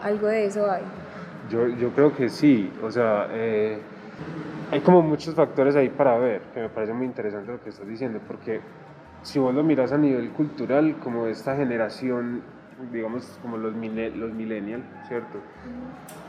algo 0.02 0.28
de 0.28 0.46
eso 0.46 0.70
hay. 0.70 0.84
Yo, 1.50 1.68
yo 1.68 1.92
creo 1.92 2.16
que 2.16 2.30
sí, 2.30 2.72
o 2.84 2.92
sea, 2.92 3.28
eh, 3.32 3.80
hay 4.72 4.80
como 4.82 5.02
muchos 5.02 5.34
factores 5.34 5.76
ahí 5.76 5.90
para 5.90 6.18
ver, 6.18 6.42
que 6.54 6.62
me 6.62 6.70
parece 6.70 6.94
muy 6.94 7.06
interesante 7.06 7.52
lo 7.52 7.62
que 7.62 7.70
estás 7.70 7.88
diciendo, 7.88 8.20
porque 8.28 8.62
si 9.24 9.40
vos 9.40 9.54
lo 9.54 9.64
miras 9.64 9.92
a 9.92 9.98
nivel 9.98 10.30
cultural, 10.32 10.98
como 11.04 11.28
esta 11.28 11.56
generación, 11.56 12.42
digamos, 12.92 13.40
como 13.42 13.58
los, 13.58 13.74
los 13.74 14.34
millennials, 14.34 14.84
¿cierto? 15.08 15.40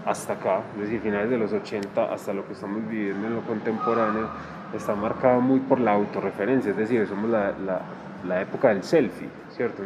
Hasta 0.04 0.34
acá, 0.34 0.62
es 0.74 0.82
decir, 0.82 1.00
finales 1.00 1.30
de 1.30 1.38
los 1.38 1.52
80 1.52 2.12
hasta 2.12 2.32
lo 2.32 2.46
que 2.46 2.54
estamos 2.54 2.88
viviendo 2.88 3.26
en 3.26 3.34
lo 3.34 3.42
contemporáneo, 3.42 4.28
está 4.74 4.94
marcado 4.94 5.40
muy 5.40 5.61
por 5.61 5.80
la 5.80 5.92
autorreferencia, 5.92 6.70
es 6.70 6.76
decir, 6.76 7.06
somos 7.06 7.30
la, 7.30 7.52
la, 7.58 7.82
la 8.26 8.40
época 8.42 8.68
del 8.68 8.82
selfie, 8.82 9.28
¿cierto? 9.50 9.82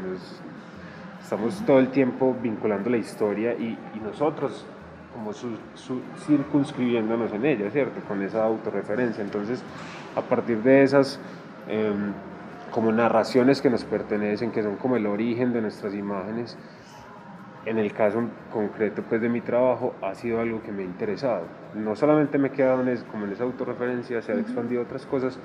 estamos 1.21 1.65
todo 1.65 1.79
el 1.79 1.89
tiempo 1.89 2.37
vinculando 2.43 2.91
la 2.91 2.99
historia 2.99 3.55
y, 3.55 3.79
y 3.95 4.01
nosotros 4.01 4.67
como 5.13 5.33
su, 5.33 5.51
circunscribiéndonos 6.27 7.33
en 7.33 7.45
ella, 7.45 7.71
¿cierto? 7.71 8.01
Con 8.09 8.23
esa 8.23 8.45
autorreferencia. 8.45 9.23
Entonces, 9.23 9.63
a 10.17 10.23
partir 10.23 10.63
de 10.63 10.83
esas 10.83 11.21
em, 11.69 12.13
como 12.73 12.91
narraciones 12.91 13.61
que 13.61 13.71
nos 13.71 13.85
pertenecen, 13.85 14.51
que 14.51 14.63
son 14.63 14.77
como 14.77 14.97
el 14.97 15.07
origen 15.07 15.53
de 15.53 15.61
nuestras 15.61 15.95
imágenes, 15.95 16.59
en 17.65 17.79
el 17.79 17.93
caso 17.93 18.21
concreto 18.53 19.03
pues 19.09 19.21
de 19.21 19.29
mi 19.29 19.41
trabajo 19.41 19.95
ha 20.03 20.15
sido 20.15 20.41
algo 20.41 20.63
que 20.63 20.73
me 20.73 20.83
ha 20.83 20.87
interesado. 20.87 21.43
No 21.75 21.95
solamente 21.95 22.39
me 22.39 22.49
he 22.49 22.51
quedado 22.51 22.83
en 22.83 22.97
como 23.05 23.27
en 23.27 23.33
esa 23.33 23.45
autorreferencia, 23.45 24.21
se 24.23 24.33
han 24.33 24.41
expandido 24.41 24.83
otras 24.83 25.07
cosas, 25.07 25.39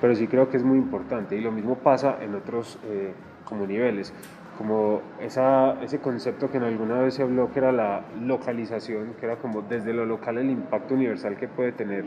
pero 0.00 0.14
sí 0.14 0.26
creo 0.26 0.50
que 0.50 0.58
es 0.58 0.64
muy 0.64 0.76
importante. 0.76 1.36
Y 1.36 1.40
lo 1.40 1.52
mismo 1.52 1.76
pasa 1.76 2.18
en 2.20 2.34
otros 2.34 2.78
eh, 2.84 3.14
como 3.44 3.66
niveles 3.66 4.12
como 4.58 5.00
esa, 5.20 5.82
ese 5.82 5.98
concepto 5.98 6.50
que 6.50 6.58
en 6.58 6.64
alguna 6.64 7.00
vez 7.00 7.14
se 7.14 7.22
habló 7.22 7.50
que 7.52 7.58
era 7.58 7.72
la 7.72 8.02
localización, 8.20 9.14
que 9.18 9.26
era 9.26 9.36
como 9.36 9.62
desde 9.62 9.92
lo 9.92 10.04
local 10.04 10.38
el 10.38 10.50
impacto 10.50 10.94
universal 10.94 11.36
que 11.36 11.48
puede 11.48 11.72
tener 11.72 12.04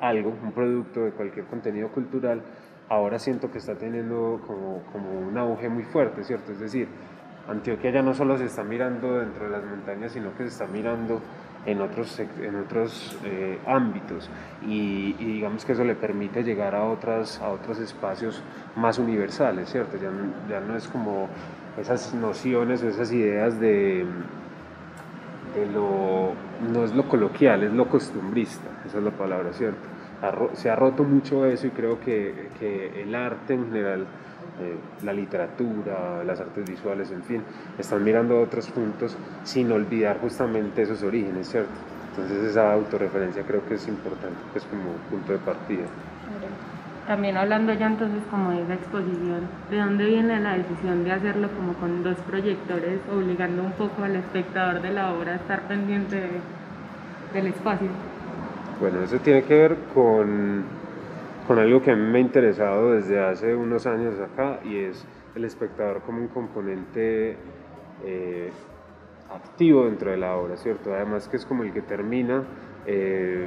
algo, 0.00 0.34
un 0.42 0.52
producto 0.52 1.04
de 1.04 1.12
cualquier 1.12 1.44
contenido 1.46 1.88
cultural, 1.88 2.42
ahora 2.88 3.18
siento 3.18 3.50
que 3.50 3.58
está 3.58 3.74
teniendo 3.74 4.40
como, 4.46 4.82
como 4.92 5.18
un 5.28 5.36
auge 5.38 5.68
muy 5.68 5.84
fuerte, 5.84 6.24
¿cierto? 6.24 6.52
Es 6.52 6.60
decir, 6.60 6.88
Antioquia 7.48 7.90
ya 7.90 8.02
no 8.02 8.14
solo 8.14 8.38
se 8.38 8.46
está 8.46 8.64
mirando 8.64 9.18
dentro 9.18 9.44
de 9.44 9.50
las 9.50 9.64
montañas, 9.64 10.12
sino 10.12 10.34
que 10.34 10.44
se 10.44 10.48
está 10.48 10.66
mirando 10.66 11.20
en 11.66 11.80
otros, 11.80 12.18
en 12.18 12.56
otros 12.56 13.18
eh, 13.24 13.58
ámbitos 13.66 14.28
y, 14.66 15.16
y, 15.18 15.24
digamos 15.24 15.64
que 15.64 15.72
eso 15.72 15.84
le 15.84 15.94
permite 15.94 16.42
llegar 16.42 16.74
a, 16.74 16.84
otras, 16.84 17.40
a 17.40 17.48
otros 17.48 17.78
espacios 17.78 18.42
más 18.76 18.98
universales, 18.98 19.70
¿cierto? 19.70 19.96
Ya, 19.96 20.10
ya 20.48 20.60
no 20.60 20.76
es 20.76 20.86
como 20.88 21.28
esas 21.78 22.14
nociones 22.14 22.82
o 22.82 22.88
esas 22.88 23.10
ideas 23.12 23.58
de, 23.60 24.04
de 25.54 25.66
lo, 25.72 26.32
no 26.72 26.84
es 26.84 26.94
lo 26.94 27.08
coloquial, 27.08 27.62
es 27.62 27.72
lo 27.72 27.88
costumbrista, 27.88 28.68
esa 28.86 28.98
es 28.98 29.04
la 29.04 29.10
palabra, 29.10 29.52
¿cierto? 29.52 29.88
Se 30.54 30.70
ha 30.70 30.76
roto 30.76 31.04
mucho 31.04 31.44
eso 31.46 31.66
y 31.66 31.70
creo 31.70 32.00
que, 32.00 32.50
que 32.58 33.02
el 33.02 33.14
arte 33.14 33.54
en 33.54 33.66
general, 33.66 34.06
eh, 34.60 34.76
la 35.02 35.12
literatura, 35.12 36.22
las 36.24 36.40
artes 36.40 36.64
visuales, 36.68 37.10
en 37.10 37.22
fin, 37.22 37.42
están 37.78 38.04
mirando 38.04 38.40
otros 38.40 38.70
puntos 38.70 39.16
sin 39.42 39.70
olvidar 39.72 40.20
justamente 40.20 40.82
esos 40.82 41.02
orígenes, 41.02 41.48
¿cierto? 41.48 41.72
Entonces 42.10 42.50
esa 42.50 42.72
autorreferencia 42.72 43.42
creo 43.42 43.66
que 43.66 43.74
es 43.74 43.88
importante, 43.88 44.38
que 44.52 44.58
es 44.58 44.64
como 44.66 44.92
punto 45.10 45.32
de 45.32 45.38
partida. 45.38 45.84
También 47.08 47.36
hablando 47.36 47.74
ya 47.74 47.86
entonces 47.86 48.22
como 48.30 48.52
de 48.52 48.62
esa 48.62 48.74
exposición, 48.74 49.40
¿de 49.70 49.78
dónde 49.78 50.06
viene 50.06 50.40
la 50.40 50.56
decisión 50.56 51.04
de 51.04 51.12
hacerlo 51.12 51.48
como 51.50 51.74
con 51.74 52.02
dos 52.02 52.16
proyectores, 52.18 53.00
obligando 53.12 53.62
un 53.62 53.72
poco 53.72 54.04
al 54.04 54.16
espectador 54.16 54.80
de 54.80 54.90
la 54.92 55.12
obra 55.12 55.32
a 55.32 55.36
estar 55.36 55.62
pendiente 55.62 56.30
del 57.34 57.46
espacio? 57.48 57.88
Bueno, 58.80 59.02
eso 59.02 59.18
tiene 59.18 59.44
que 59.44 59.54
ver 59.54 59.76
con, 59.94 60.64
con 61.46 61.58
algo 61.60 61.80
que 61.80 61.92
a 61.92 61.96
mí 61.96 62.02
me 62.02 62.18
ha 62.18 62.20
interesado 62.20 62.92
desde 62.92 63.24
hace 63.24 63.54
unos 63.54 63.86
años 63.86 64.14
acá 64.18 64.58
y 64.64 64.78
es 64.78 65.06
el 65.36 65.44
espectador 65.44 66.00
como 66.02 66.18
un 66.18 66.28
componente 66.28 67.36
eh, 68.04 68.50
activo 69.32 69.84
dentro 69.84 70.10
de 70.10 70.16
la 70.16 70.34
obra, 70.34 70.56
¿cierto? 70.56 70.92
Además 70.92 71.28
que 71.28 71.36
es 71.36 71.46
como 71.46 71.62
el 71.62 71.72
que 71.72 71.82
termina 71.82 72.42
eh, 72.86 73.46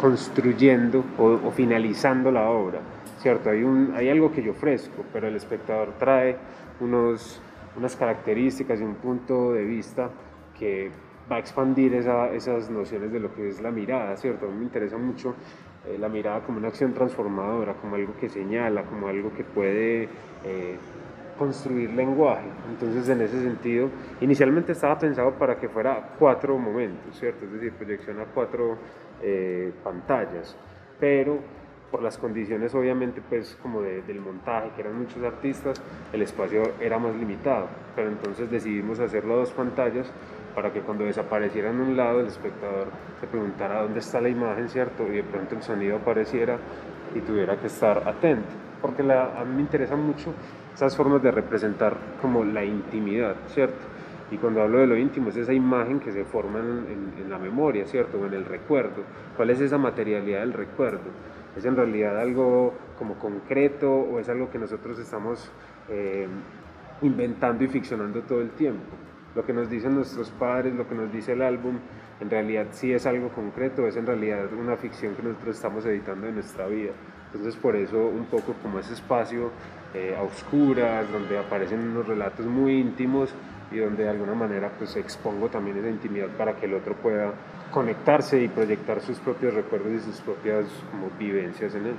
construyendo 0.00 1.04
o, 1.18 1.50
finalizando 1.50 2.30
la 2.30 2.48
obra, 2.48 2.80
¿cierto? 3.18 3.50
Hay, 3.50 3.62
un, 3.62 3.92
hay 3.94 4.08
algo 4.08 4.32
que 4.32 4.42
yo 4.42 4.52
ofrezco, 4.52 5.04
pero 5.12 5.28
el 5.28 5.36
espectador 5.36 5.92
trae 5.98 6.36
unos, 6.80 7.42
unas 7.76 7.94
características 7.94 8.80
y 8.80 8.84
un 8.84 8.94
punto 8.94 9.52
de 9.52 9.64
vista 9.64 10.08
que 10.58 10.90
va 11.30 11.36
a 11.36 11.38
expandir 11.38 11.94
esas 11.94 12.70
nociones 12.70 13.12
de 13.12 13.20
lo 13.20 13.34
que 13.34 13.48
es 13.48 13.60
la 13.60 13.70
mirada, 13.70 14.16
¿cierto? 14.16 14.46
A 14.46 14.48
mí 14.48 14.58
me 14.58 14.64
interesa 14.64 14.96
mucho 14.96 15.34
eh, 15.86 15.96
la 15.98 16.08
mirada 16.08 16.40
como 16.40 16.58
una 16.58 16.68
acción 16.68 16.92
transformadora, 16.92 17.74
como 17.74 17.96
algo 17.96 18.14
que 18.20 18.28
señala, 18.28 18.84
como 18.84 19.08
algo 19.08 19.32
que 19.34 19.44
puede 19.44 20.08
eh, 20.44 20.76
construir 21.38 21.90
lenguaje. 21.90 22.46
Entonces, 22.70 23.08
en 23.08 23.20
ese 23.20 23.42
sentido, 23.42 23.88
inicialmente 24.20 24.72
estaba 24.72 24.98
pensado 24.98 25.32
para 25.32 25.56
que 25.56 25.68
fuera 25.68 26.14
cuatro 26.18 26.58
momentos, 26.58 27.18
¿cierto? 27.18 27.44
Es 27.46 27.52
decir, 27.52 27.72
proyección 27.72 28.20
a 28.20 28.24
cuatro 28.26 28.76
eh, 29.22 29.72
pantallas, 29.82 30.56
pero 31.00 31.38
por 31.92 32.02
las 32.02 32.16
condiciones 32.16 32.74
obviamente 32.74 33.20
pues 33.28 33.56
como 33.62 33.82
del 33.82 34.18
montaje, 34.18 34.70
que 34.74 34.80
eran 34.80 34.98
muchos 34.98 35.22
artistas, 35.22 35.80
el 36.12 36.22
espacio 36.22 36.62
era 36.80 36.98
más 36.98 37.14
limitado, 37.14 37.68
pero 37.94 38.08
entonces 38.08 38.50
decidimos 38.50 38.98
hacerlo 38.98 39.34
a 39.34 39.36
dos 39.36 39.50
pantallas 39.50 40.10
para 40.54 40.72
que 40.72 40.80
cuando 40.80 41.04
desapareciera 41.04 41.70
en 41.70 41.80
un 41.80 41.96
lado 41.96 42.20
el 42.20 42.26
espectador 42.26 42.88
se 43.20 43.26
preguntara 43.26 43.82
dónde 43.82 44.00
está 44.00 44.20
la 44.20 44.28
imagen, 44.28 44.68
¿cierto? 44.68 45.06
Y 45.06 45.16
de 45.16 45.22
pronto 45.22 45.54
el 45.54 45.62
sonido 45.62 45.96
apareciera 45.96 46.58
y 47.14 47.20
tuviera 47.20 47.56
que 47.56 47.66
estar 47.66 48.06
atento, 48.06 48.48
porque 48.80 49.02
a 49.02 49.44
mí 49.44 49.54
me 49.54 49.60
interesan 49.62 50.00
mucho 50.00 50.34
esas 50.74 50.96
formas 50.96 51.22
de 51.22 51.30
representar 51.30 51.96
como 52.20 52.44
la 52.44 52.64
intimidad, 52.64 53.36
¿cierto? 53.48 53.92
Y 54.30 54.38
cuando 54.38 54.62
hablo 54.62 54.78
de 54.78 54.86
lo 54.86 54.96
íntimo 54.96 55.28
es 55.28 55.36
esa 55.36 55.52
imagen 55.52 56.00
que 56.00 56.10
se 56.10 56.24
forma 56.24 56.58
en, 56.58 57.28
la 57.28 57.38
memoria, 57.38 57.86
¿cierto? 57.86 58.18
O 58.18 58.26
en 58.26 58.32
el 58.32 58.46
recuerdo. 58.46 59.02
¿Cuál 59.36 59.50
es 59.50 59.60
esa 59.60 59.76
materialidad 59.76 60.40
del 60.40 60.54
recuerdo? 60.54 61.10
¿Es 61.54 61.66
en 61.66 61.76
realidad 61.76 62.18
algo 62.18 62.72
como 62.98 63.16
concreto 63.18 63.92
o 63.92 64.18
es 64.18 64.30
algo 64.30 64.50
que 64.50 64.58
nosotros 64.58 64.98
estamos 64.98 65.52
eh, 65.90 66.26
inventando 67.02 67.62
y 67.64 67.68
ficcionando 67.68 68.22
todo 68.22 68.40
el 68.40 68.50
tiempo? 68.50 69.11
Lo 69.34 69.44
que 69.44 69.52
nos 69.52 69.70
dicen 69.70 69.94
nuestros 69.94 70.30
padres, 70.30 70.74
lo 70.74 70.86
que 70.88 70.94
nos 70.94 71.12
dice 71.12 71.32
el 71.32 71.42
álbum, 71.42 71.78
en 72.20 72.30
realidad 72.30 72.66
sí 72.72 72.92
es 72.92 73.06
algo 73.06 73.30
concreto, 73.30 73.86
es 73.86 73.96
en 73.96 74.06
realidad 74.06 74.52
una 74.52 74.76
ficción 74.76 75.14
que 75.14 75.22
nosotros 75.22 75.56
estamos 75.56 75.86
editando 75.86 76.26
en 76.26 76.34
nuestra 76.34 76.66
vida. 76.66 76.92
Entonces 77.32 77.56
por 77.56 77.74
eso 77.76 78.06
un 78.06 78.26
poco 78.26 78.52
como 78.62 78.78
ese 78.78 78.92
espacio 78.92 79.50
eh, 79.94 80.14
a 80.18 80.22
oscuras, 80.22 81.10
donde 81.10 81.38
aparecen 81.38 81.80
unos 81.80 82.06
relatos 82.06 82.44
muy 82.44 82.78
íntimos 82.78 83.34
y 83.70 83.78
donde 83.78 84.04
de 84.04 84.10
alguna 84.10 84.34
manera 84.34 84.70
pues 84.78 84.96
expongo 84.96 85.48
también 85.48 85.78
esa 85.78 85.88
intimidad 85.88 86.28
para 86.36 86.54
que 86.56 86.66
el 86.66 86.74
otro 86.74 86.94
pueda 86.94 87.32
conectarse 87.70 88.42
y 88.42 88.48
proyectar 88.48 89.00
sus 89.00 89.18
propios 89.18 89.54
recuerdos 89.54 89.92
y 89.92 90.00
sus 90.00 90.20
propias 90.20 90.66
como 90.90 91.08
vivencias 91.18 91.74
en 91.74 91.86
él. 91.86 91.94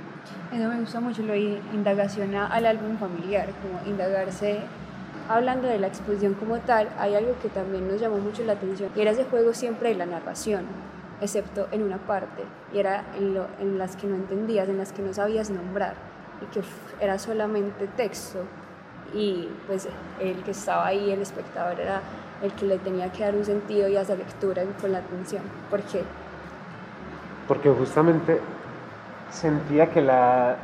Eso 0.52 0.68
me 0.68 0.80
gusta 0.80 1.00
mucho, 1.00 1.22
lo 1.22 1.34
indagación 1.34 2.34
al 2.36 2.64
álbum 2.64 2.96
familiar, 2.96 3.48
como 3.60 3.84
indagarse 3.90 4.60
hablando 5.28 5.68
de 5.68 5.78
la 5.78 5.86
exposición 5.86 6.34
como 6.34 6.58
tal, 6.58 6.88
hay 6.98 7.14
algo 7.14 7.34
que 7.40 7.48
también 7.48 7.88
nos 7.88 8.00
llamó 8.00 8.18
mucho 8.18 8.44
la 8.44 8.54
atención, 8.54 8.90
y 8.94 9.00
era 9.00 9.10
ese 9.12 9.24
juego 9.24 9.54
siempre 9.54 9.90
de 9.90 9.94
la 9.96 10.06
narración, 10.06 10.64
excepto 11.20 11.68
en 11.70 11.82
una 11.82 11.98
parte, 11.98 12.42
y 12.72 12.78
era 12.78 13.04
en, 13.16 13.38
en 13.60 13.78
las 13.78 13.96
que 13.96 14.06
no 14.06 14.16
entendías, 14.16 14.68
en 14.68 14.78
las 14.78 14.92
que 14.92 15.02
no 15.02 15.12
sabías 15.12 15.50
nombrar, 15.50 15.94
y 16.42 16.46
que 16.46 16.62
era 17.00 17.18
solamente 17.18 17.86
texto, 17.96 18.40
y 19.14 19.48
pues 19.66 19.88
el 20.20 20.42
que 20.42 20.50
estaba 20.50 20.86
ahí, 20.86 21.10
el 21.10 21.22
espectador, 21.22 21.80
era 21.80 22.00
el 22.42 22.52
que 22.52 22.66
le 22.66 22.78
tenía 22.78 23.10
que 23.12 23.22
dar 23.22 23.34
un 23.34 23.44
sentido 23.44 23.88
y 23.88 23.96
hacer 23.96 24.18
lectura 24.18 24.64
con 24.80 24.92
la 24.92 24.98
atención. 24.98 25.42
¿Por 25.70 25.80
qué? 25.82 26.02
Porque 27.46 27.70
justamente 27.70 28.40
sentía 29.30 29.90
que 29.90 30.02
la, 30.02 30.56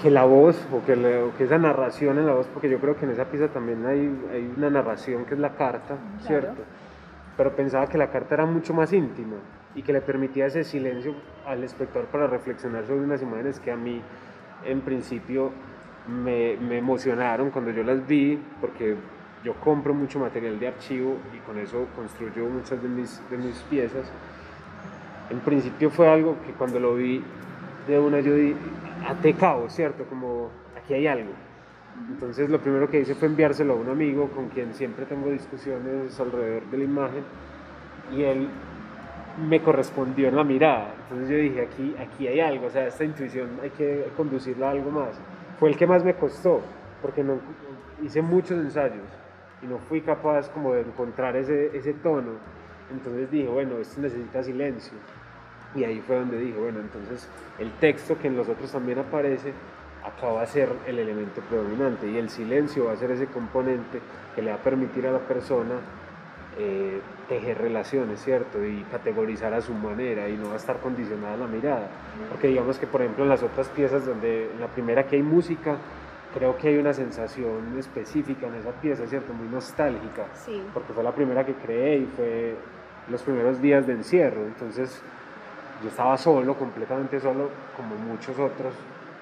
que 0.00 0.10
la 0.10 0.24
voz 0.24 0.56
o 0.72 0.84
que, 0.84 0.94
que, 1.36 1.44
esa 1.44 1.58
narración 1.58 2.18
en 2.18 2.26
la 2.26 2.34
voz, 2.34 2.46
porque 2.46 2.68
yo 2.68 2.78
creo 2.78 2.96
que 2.96 3.04
en 3.04 3.12
esa 3.12 3.24
pieza 3.24 3.48
también 3.48 3.84
hay, 3.86 3.98
hay 4.32 4.52
una 4.56 4.70
narración 4.70 5.24
que 5.24 5.34
es 5.34 5.40
la 5.40 5.54
carta, 5.54 5.96
¿cierto? 6.20 6.62
Pero 7.36 7.54
pensaba 7.54 7.86
que 7.88 7.98
la 7.98 8.10
carta 8.10 8.34
era 8.34 8.46
mucho 8.46 8.74
más 8.74 8.92
íntima 8.92 9.36
y 9.74 9.82
que 9.82 9.92
le 9.92 10.00
permitía 10.00 10.46
ese 10.46 10.64
silencio 10.64 11.14
al 11.46 11.64
espectador 11.64 12.06
para 12.08 12.26
reflexionar 12.26 12.86
sobre 12.86 13.00
unas 13.00 13.22
imágenes 13.22 13.60
que 13.60 13.70
a 13.70 13.76
mí 13.76 14.00
en 14.64 14.80
principio 14.80 15.52
me, 16.08 16.56
me, 16.56 16.78
emocionaron 16.78 17.50
cuando 17.50 17.70
yo 17.70 17.82
las 17.82 18.06
vi, 18.06 18.40
porque 18.60 18.96
yo 19.44 19.54
compro 19.54 19.94
mucho 19.94 20.18
material 20.18 20.58
de 20.58 20.68
archivo 20.68 21.16
y 21.36 21.38
con 21.38 21.58
eso 21.58 21.86
construyo 21.94 22.46
muchas 22.46 22.82
de 22.82 22.88
mis, 22.88 23.20
de 23.30 23.36
mis 23.36 23.58
piezas. 23.70 24.10
en 25.30 25.40
principio 25.40 25.90
fue 25.90 26.08
algo 26.08 26.36
que 26.46 26.52
cuando 26.52 26.80
lo 26.80 26.94
vi 26.94 27.22
de 27.88 27.98
una 27.98 28.20
yo 28.20 28.34
até 29.06 29.34
cabo, 29.34 29.68
¿cierto? 29.70 30.04
Como 30.04 30.50
aquí 30.76 30.94
hay 30.94 31.06
algo. 31.06 31.30
Entonces 32.10 32.48
lo 32.50 32.60
primero 32.60 32.88
que 32.88 33.00
hice 33.00 33.14
fue 33.14 33.28
enviárselo 33.28 33.72
a 33.72 33.76
un 33.76 33.88
amigo 33.88 34.28
con 34.28 34.48
quien 34.50 34.74
siempre 34.74 35.06
tengo 35.06 35.30
discusiones 35.30 36.18
alrededor 36.20 36.64
de 36.70 36.78
la 36.78 36.84
imagen 36.84 37.24
y 38.14 38.22
él 38.22 38.48
me 39.48 39.60
correspondió 39.60 40.28
en 40.28 40.36
la 40.36 40.44
mirada. 40.44 40.94
Entonces 41.02 41.28
yo 41.28 41.36
dije, 41.36 41.62
aquí, 41.62 41.96
aquí 41.98 42.28
hay 42.28 42.40
algo, 42.40 42.66
o 42.66 42.70
sea, 42.70 42.86
esta 42.86 43.04
intuición 43.04 43.48
hay 43.62 43.70
que 43.70 44.06
conducirla 44.16 44.68
a 44.68 44.70
algo 44.72 44.90
más. 44.90 45.20
Fue 45.58 45.70
el 45.70 45.76
que 45.76 45.86
más 45.86 46.04
me 46.04 46.14
costó, 46.14 46.60
porque 47.02 47.24
no, 47.24 47.38
hice 48.04 48.22
muchos 48.22 48.58
ensayos 48.58 49.06
y 49.62 49.66
no 49.66 49.78
fui 49.78 50.02
capaz 50.02 50.48
como 50.50 50.74
de 50.74 50.82
encontrar 50.82 51.36
ese, 51.36 51.76
ese 51.76 51.94
tono. 51.94 52.32
Entonces 52.92 53.30
dije, 53.30 53.48
bueno, 53.48 53.78
esto 53.78 54.00
necesita 54.00 54.42
silencio. 54.42 54.96
Y 55.74 55.84
ahí 55.84 56.00
fue 56.00 56.16
donde 56.16 56.38
dije, 56.38 56.58
bueno, 56.58 56.80
entonces 56.80 57.28
el 57.58 57.70
texto 57.72 58.18
que 58.18 58.28
en 58.28 58.36
los 58.36 58.48
otros 58.48 58.72
también 58.72 58.98
aparece, 58.98 59.52
acá 60.04 60.28
va 60.28 60.42
a 60.42 60.46
ser 60.46 60.70
el 60.86 60.98
elemento 60.98 61.40
predominante 61.42 62.10
y 62.10 62.16
el 62.16 62.30
silencio 62.30 62.86
va 62.86 62.92
a 62.92 62.96
ser 62.96 63.10
ese 63.10 63.26
componente 63.26 64.00
que 64.34 64.42
le 64.42 64.50
va 64.50 64.56
a 64.56 64.62
permitir 64.62 65.06
a 65.06 65.12
la 65.12 65.18
persona 65.18 65.74
eh, 66.58 67.00
tejer 67.28 67.58
relaciones, 67.58 68.20
¿cierto? 68.20 68.64
Y 68.64 68.82
categorizar 68.90 69.52
a 69.54 69.60
su 69.60 69.74
manera 69.74 70.28
y 70.28 70.36
no 70.36 70.48
va 70.48 70.54
a 70.54 70.56
estar 70.56 70.78
condicionada 70.80 71.36
la 71.36 71.46
mirada. 71.46 71.88
Porque 72.30 72.48
digamos 72.48 72.78
que, 72.78 72.86
por 72.86 73.02
ejemplo, 73.02 73.22
en 73.24 73.30
las 73.30 73.42
otras 73.42 73.68
piezas, 73.68 74.06
donde 74.06 74.50
en 74.50 74.60
la 74.60 74.66
primera 74.66 75.06
que 75.06 75.16
hay 75.16 75.22
música, 75.22 75.76
creo 76.34 76.56
que 76.56 76.68
hay 76.68 76.78
una 76.78 76.94
sensación 76.94 77.78
específica 77.78 78.46
en 78.48 78.54
esa 78.54 78.72
pieza, 78.72 79.06
¿cierto? 79.06 79.32
Muy 79.34 79.46
nostálgica. 79.48 80.24
Sí. 80.34 80.62
Porque 80.72 80.92
fue 80.92 81.04
la 81.04 81.12
primera 81.12 81.44
que 81.44 81.54
creé 81.54 81.98
y 81.98 82.06
fue 82.06 82.56
los 83.08 83.22
primeros 83.22 83.60
días 83.60 83.86
de 83.86 83.92
encierro. 83.92 84.44
Entonces, 84.46 85.00
yo 85.82 85.88
estaba 85.88 86.16
solo, 86.18 86.54
completamente 86.54 87.20
solo, 87.20 87.50
como 87.76 87.94
muchos 87.96 88.38
otros, 88.38 88.74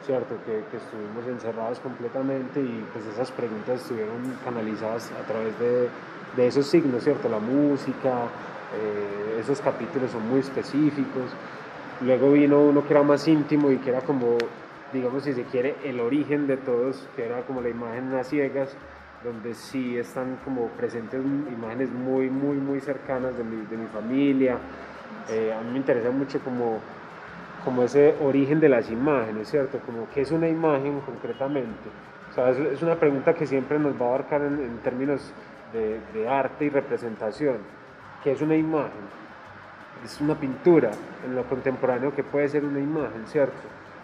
¿cierto? 0.04 0.36
Que, 0.46 0.64
que, 0.70 0.76
estuvimos 0.76 1.26
encerrados 1.26 1.80
completamente 1.80 2.60
y 2.60 2.84
pues 2.92 3.04
esas 3.06 3.30
preguntas 3.30 3.80
estuvieron 3.82 4.34
canalizadas 4.44 5.10
a 5.12 5.26
través 5.26 5.58
de, 5.58 5.88
de 6.36 6.46
esos 6.46 6.66
signos, 6.66 7.02
¿cierto? 7.04 7.28
La 7.28 7.38
música, 7.38 8.28
eh, 8.74 9.40
esos 9.40 9.60
capítulos 9.60 10.10
son 10.10 10.28
muy 10.28 10.40
específicos. 10.40 11.30
Luego 12.00 12.32
vino 12.32 12.60
uno 12.60 12.86
que 12.86 12.92
era 12.92 13.02
más 13.02 13.26
íntimo 13.26 13.70
y 13.70 13.78
que 13.78 13.90
era 13.90 14.00
como, 14.00 14.36
digamos, 14.92 15.24
si 15.24 15.32
se 15.32 15.44
quiere, 15.44 15.76
el 15.84 16.00
origen 16.00 16.46
de 16.46 16.56
todos, 16.56 17.08
que 17.16 17.24
era 17.24 17.42
como 17.42 17.60
la 17.60 17.68
imagen 17.68 18.14
a 18.14 18.24
ciegas, 18.24 18.76
donde 19.24 19.54
sí 19.54 19.96
están 19.96 20.38
como 20.44 20.68
presentes 20.68 21.20
imágenes 21.24 21.90
muy, 21.90 22.28
muy, 22.28 22.58
muy 22.58 22.80
cercanas 22.80 23.36
de 23.36 23.44
mi, 23.44 23.64
de 23.66 23.76
mi 23.76 23.86
familia. 23.86 24.58
Eh, 25.28 25.52
a 25.52 25.60
mí 25.62 25.72
me 25.72 25.78
interesa 25.78 26.10
mucho 26.10 26.38
como, 26.40 26.78
como 27.64 27.82
ese 27.82 28.14
origen 28.22 28.60
de 28.60 28.68
las 28.68 28.90
imágenes, 28.90 29.48
¿cierto? 29.48 29.78
Como 29.80 30.08
qué 30.14 30.20
es 30.20 30.30
una 30.30 30.48
imagen 30.48 31.00
concretamente. 31.00 31.88
O 32.30 32.32
sea, 32.32 32.50
es, 32.50 32.58
es 32.58 32.82
una 32.82 32.96
pregunta 32.96 33.34
que 33.34 33.46
siempre 33.46 33.78
nos 33.78 34.00
va 34.00 34.06
a 34.06 34.08
abarcar 34.10 34.42
en, 34.42 34.60
en 34.60 34.78
términos 34.78 35.32
de, 35.72 36.00
de, 36.14 36.28
arte 36.28 36.66
y 36.66 36.68
representación. 36.68 37.58
¿Qué 38.22 38.32
es 38.32 38.40
una 38.40 38.56
imagen? 38.56 39.16
Es 40.04 40.20
una 40.20 40.34
pintura 40.34 40.90
en 41.24 41.34
lo 41.34 41.44
contemporáneo 41.44 42.14
que 42.14 42.22
puede 42.22 42.48
ser 42.48 42.64
una 42.64 42.78
imagen, 42.78 43.26
¿cierto? 43.26 43.56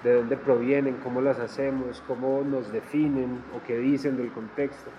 De 0.02 0.14
dónde 0.14 0.36
provienen, 0.36 0.96
cómo 1.02 1.20
las 1.20 1.38
hacemos, 1.38 2.02
cómo 2.08 2.42
nos 2.42 2.72
definen 2.72 3.42
o 3.56 3.64
qué 3.64 3.78
dicen 3.78 4.16
del 4.16 4.32
contexto. 4.32 4.90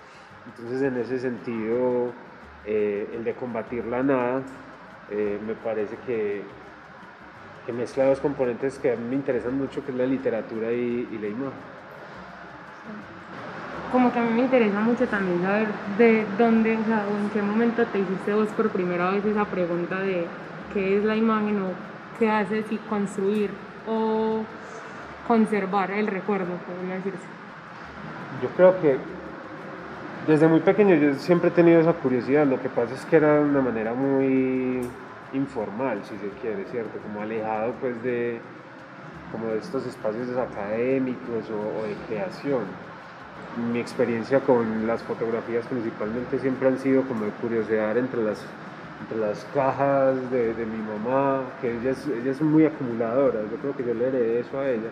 Entonces, 0.46 0.82
en 0.82 0.96
ese 0.96 1.18
sentido, 1.18 2.12
eh, 2.66 3.10
el 3.14 3.24
de 3.24 3.34
combatir 3.34 3.84
la 3.84 4.02
nada 4.02 4.42
eh, 5.10 5.38
me 5.46 5.54
parece 5.54 5.96
que, 6.06 6.42
que, 7.66 7.72
mezcla 7.72 8.04
dos 8.06 8.20
componentes 8.20 8.78
que 8.78 8.92
a 8.92 8.96
mí 8.96 9.04
me 9.08 9.16
interesan 9.16 9.56
mucho, 9.56 9.84
que 9.84 9.92
es 9.92 9.96
la 9.96 10.06
literatura 10.06 10.72
y, 10.72 11.08
y 11.10 11.18
la 11.18 11.28
imagen 11.28 11.74
como 13.94 14.12
que 14.12 14.18
a 14.18 14.22
mí 14.22 14.32
me 14.32 14.40
interesa 14.40 14.80
mucho 14.80 15.06
también 15.06 15.40
saber 15.40 15.68
de 15.96 16.26
dónde, 16.36 16.76
o 16.76 16.84
sea, 16.84 17.06
o 17.08 17.16
en 17.16 17.30
qué 17.30 17.40
momento 17.40 17.86
te 17.86 18.00
hiciste 18.00 18.34
vos 18.34 18.48
por 18.48 18.68
primera 18.70 19.10
vez 19.10 19.24
esa 19.24 19.44
pregunta 19.44 20.00
de 20.00 20.26
qué 20.72 20.98
es 20.98 21.04
la 21.04 21.14
imagen 21.14 21.62
o 21.62 21.68
qué 22.18 22.28
hace 22.28 22.64
si 22.64 22.76
construir 22.76 23.50
o 23.86 24.42
conservar 25.28 25.92
el 25.92 26.08
recuerdo, 26.08 26.56
podría 26.66 26.96
decirse. 26.96 27.24
Yo 28.42 28.48
creo 28.56 28.80
que 28.80 28.98
desde 30.26 30.48
muy 30.48 30.60
pequeño 30.60 30.94
yo 30.94 31.14
siempre 31.14 31.48
he 31.48 31.52
tenido 31.52 31.80
esa 31.80 31.92
curiosidad, 31.92 32.46
lo 32.46 32.60
que 32.60 32.68
pasa 32.68 32.94
es 32.94 33.04
que 33.06 33.16
era 33.16 33.34
de 33.36 33.44
una 33.44 33.60
manera 33.60 33.94
muy 33.94 34.80
informal, 35.32 36.00
si 36.04 36.16
se 36.16 36.28
quiere, 36.40 36.64
¿cierto? 36.70 36.98
Como 37.00 37.22
alejado 37.22 37.72
pues 37.80 38.02
de, 38.02 38.40
como 39.32 39.48
de 39.48 39.58
estos 39.58 39.86
espacios 39.86 40.28
académicos 40.36 41.50
o, 41.50 41.80
o 41.80 41.86
de 41.86 41.94
creación 42.06 42.62
mi 43.72 43.78
experiencia 43.78 44.40
con 44.40 44.86
las 44.86 45.02
fotografías 45.02 45.64
principalmente 45.66 46.38
siempre 46.38 46.68
han 46.68 46.78
sido 46.78 47.02
como 47.02 47.24
de 47.24 47.30
curiosidad 47.32 47.96
entre 47.96 48.22
las, 48.22 48.44
entre 49.00 49.18
las 49.18 49.46
cajas 49.54 50.30
de, 50.30 50.54
de 50.54 50.66
mi 50.66 50.78
mamá, 50.78 51.42
que 51.60 51.78
ella 51.78 51.90
es, 51.90 52.06
ella 52.06 52.32
es 52.32 52.40
muy 52.40 52.66
acumuladora, 52.66 53.40
yo 53.50 53.56
creo 53.58 53.76
que 53.76 53.84
yo 53.84 53.94
le 53.94 54.08
heredé 54.08 54.40
eso 54.40 54.58
a 54.58 54.68
ella, 54.68 54.88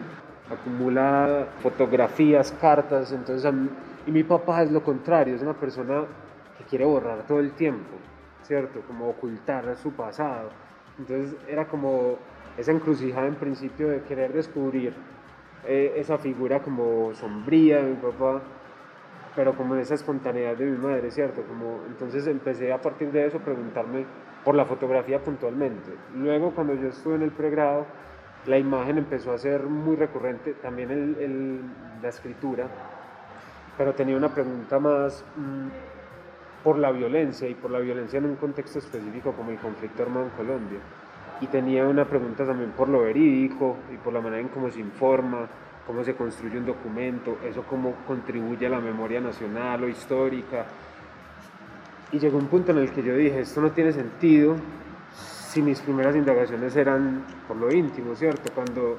acumula 0.50 1.46
fotografías, 1.60 2.52
cartas, 2.60 3.12
entonces 3.12 3.52
mí, 3.52 3.68
y 4.06 4.10
mi 4.10 4.24
papá 4.24 4.62
es 4.62 4.70
lo 4.70 4.82
contrario, 4.82 5.34
es 5.34 5.42
una 5.42 5.54
persona 5.54 6.04
que 6.58 6.64
quiere 6.64 6.84
borrar 6.84 7.26
todo 7.26 7.40
el 7.40 7.52
tiempo, 7.52 7.96
¿cierto? 8.42 8.80
Como 8.86 9.08
ocultar 9.08 9.76
su 9.76 9.92
pasado, 9.92 10.50
entonces 10.98 11.36
era 11.48 11.66
como 11.66 12.16
esa 12.56 12.72
encrucijada 12.72 13.26
en 13.26 13.36
principio 13.36 13.88
de 13.88 14.02
querer 14.02 14.32
descubrir 14.32 14.94
eh, 15.66 15.94
esa 15.96 16.18
figura 16.18 16.60
como 16.60 17.14
sombría 17.14 17.82
de 17.82 17.90
mi 17.90 17.96
papá, 17.96 18.42
pero 19.34 19.54
como 19.56 19.76
esa 19.76 19.94
espontaneidad 19.94 20.56
de 20.56 20.66
mi 20.66 20.76
madre, 20.76 21.10
¿cierto? 21.10 21.42
Como, 21.42 21.80
entonces 21.86 22.26
empecé 22.26 22.72
a 22.72 22.82
partir 22.82 23.10
de 23.12 23.26
eso 23.26 23.38
a 23.38 23.40
preguntarme 23.40 24.04
por 24.44 24.54
la 24.54 24.64
fotografía 24.64 25.22
puntualmente. 25.22 25.90
Luego 26.16 26.50
cuando 26.50 26.74
yo 26.74 26.88
estuve 26.88 27.14
en 27.14 27.22
el 27.22 27.30
pregrado, 27.30 27.86
la 28.46 28.58
imagen 28.58 28.98
empezó 28.98 29.32
a 29.32 29.38
ser 29.38 29.62
muy 29.62 29.96
recurrente, 29.96 30.54
también 30.54 30.90
el, 30.90 31.16
el, 31.20 31.60
la 32.02 32.08
escritura, 32.08 32.66
pero 33.76 33.94
tenía 33.94 34.16
una 34.16 34.28
pregunta 34.28 34.78
más 34.78 35.24
mmm, 35.36 35.68
por 36.62 36.78
la 36.78 36.90
violencia 36.92 37.48
y 37.48 37.54
por 37.54 37.70
la 37.70 37.78
violencia 37.78 38.18
en 38.18 38.26
un 38.26 38.36
contexto 38.36 38.78
específico 38.78 39.32
como 39.32 39.50
el 39.50 39.58
conflicto 39.58 40.02
armado 40.02 40.26
en 40.26 40.30
Colombia 40.30 40.78
y 41.42 41.48
tenía 41.48 41.84
una 41.86 42.04
pregunta 42.04 42.46
también 42.46 42.70
por 42.70 42.88
lo 42.88 43.00
verídico 43.02 43.76
y 43.92 43.96
por 43.96 44.12
la 44.12 44.20
manera 44.20 44.40
en 44.40 44.48
cómo 44.48 44.70
se 44.70 44.78
informa, 44.78 45.48
cómo 45.84 46.04
se 46.04 46.14
construye 46.14 46.56
un 46.56 46.66
documento, 46.66 47.38
eso 47.44 47.64
cómo 47.68 47.94
contribuye 48.06 48.66
a 48.66 48.70
la 48.70 48.80
memoria 48.80 49.20
nacional 49.20 49.82
o 49.82 49.88
histórica. 49.88 50.66
Y 52.12 52.20
llegó 52.20 52.38
un 52.38 52.46
punto 52.46 52.70
en 52.70 52.78
el 52.78 52.92
que 52.92 53.02
yo 53.02 53.16
dije, 53.16 53.40
esto 53.40 53.60
no 53.60 53.72
tiene 53.72 53.92
sentido 53.92 54.54
si 55.14 55.62
mis 55.62 55.80
primeras 55.80 56.14
indagaciones 56.14 56.76
eran 56.76 57.24
por 57.48 57.56
lo 57.56 57.72
íntimo, 57.72 58.14
¿cierto? 58.14 58.52
Cuando 58.54 58.98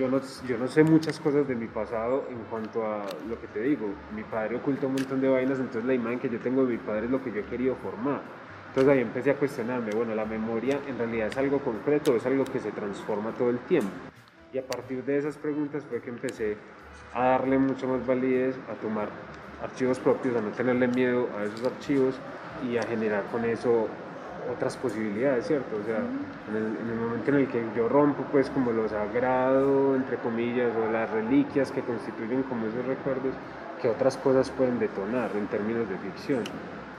yo 0.00 0.08
no, 0.08 0.18
yo 0.48 0.56
no 0.56 0.66
sé 0.66 0.82
muchas 0.82 1.20
cosas 1.20 1.46
de 1.46 1.54
mi 1.54 1.66
pasado 1.66 2.24
en 2.30 2.38
cuanto 2.48 2.86
a 2.86 3.04
lo 3.28 3.38
que 3.38 3.46
te 3.48 3.60
digo, 3.60 3.86
mi 4.16 4.22
padre 4.22 4.56
oculta 4.56 4.86
un 4.86 4.94
montón 4.94 5.20
de 5.20 5.28
vainas, 5.28 5.58
entonces 5.58 5.84
la 5.84 5.92
imagen 5.92 6.18
que 6.18 6.30
yo 6.30 6.38
tengo 6.38 6.64
de 6.64 6.72
mi 6.72 6.78
padre 6.78 7.04
es 7.04 7.10
lo 7.10 7.22
que 7.22 7.30
yo 7.30 7.40
he 7.40 7.44
querido 7.44 7.74
formar. 7.76 8.22
Entonces 8.68 8.90
ahí 8.90 9.00
empecé 9.00 9.32
a 9.32 9.34
cuestionarme, 9.34 9.90
bueno, 9.90 10.14
la 10.14 10.24
memoria 10.24 10.78
en 10.88 10.96
realidad 10.96 11.28
es 11.28 11.36
algo 11.36 11.58
concreto, 11.58 12.16
es 12.16 12.24
algo 12.24 12.44
que 12.44 12.60
se 12.60 12.72
transforma 12.72 13.32
todo 13.32 13.50
el 13.50 13.58
tiempo. 13.58 13.90
Y 14.54 14.58
a 14.58 14.66
partir 14.66 15.04
de 15.04 15.18
esas 15.18 15.36
preguntas 15.36 15.84
fue 15.84 16.00
que 16.00 16.08
empecé 16.08 16.56
a 17.12 17.24
darle 17.24 17.58
mucho 17.58 17.86
más 17.86 18.06
validez, 18.06 18.56
a 18.70 18.80
tomar 18.80 19.10
archivos 19.62 19.98
propios, 19.98 20.34
a 20.34 20.40
no 20.40 20.48
tenerle 20.50 20.88
miedo 20.88 21.28
a 21.38 21.44
esos 21.44 21.62
archivos 21.66 22.14
y 22.66 22.78
a 22.78 22.82
generar 22.84 23.24
con 23.30 23.44
eso 23.44 23.88
otras 24.52 24.76
posibilidades, 24.76 25.46
¿cierto? 25.46 25.76
O 25.76 25.84
sea, 25.84 25.98
en 25.98 26.56
el, 26.56 26.76
en 26.76 26.90
el, 26.90 26.96
momento 26.96 27.30
en 27.30 27.36
el 27.36 27.48
que 27.48 27.64
yo 27.76 27.88
rompo 27.88 28.24
pues 28.30 28.48
como 28.50 28.72
lo 28.72 28.88
sagrado, 28.88 29.94
entre 29.96 30.16
comillas, 30.18 30.72
o 30.76 30.90
las 30.90 31.10
reliquias 31.10 31.70
que 31.70 31.82
constituyen 31.82 32.42
como 32.44 32.66
esos 32.66 32.84
recuerdos, 32.86 33.34
que 33.80 33.88
otras 33.88 34.16
cosas 34.16 34.50
pueden 34.50 34.78
detonar 34.78 35.30
en 35.36 35.46
términos 35.46 35.88
de 35.88 35.96
ficción. 35.98 36.44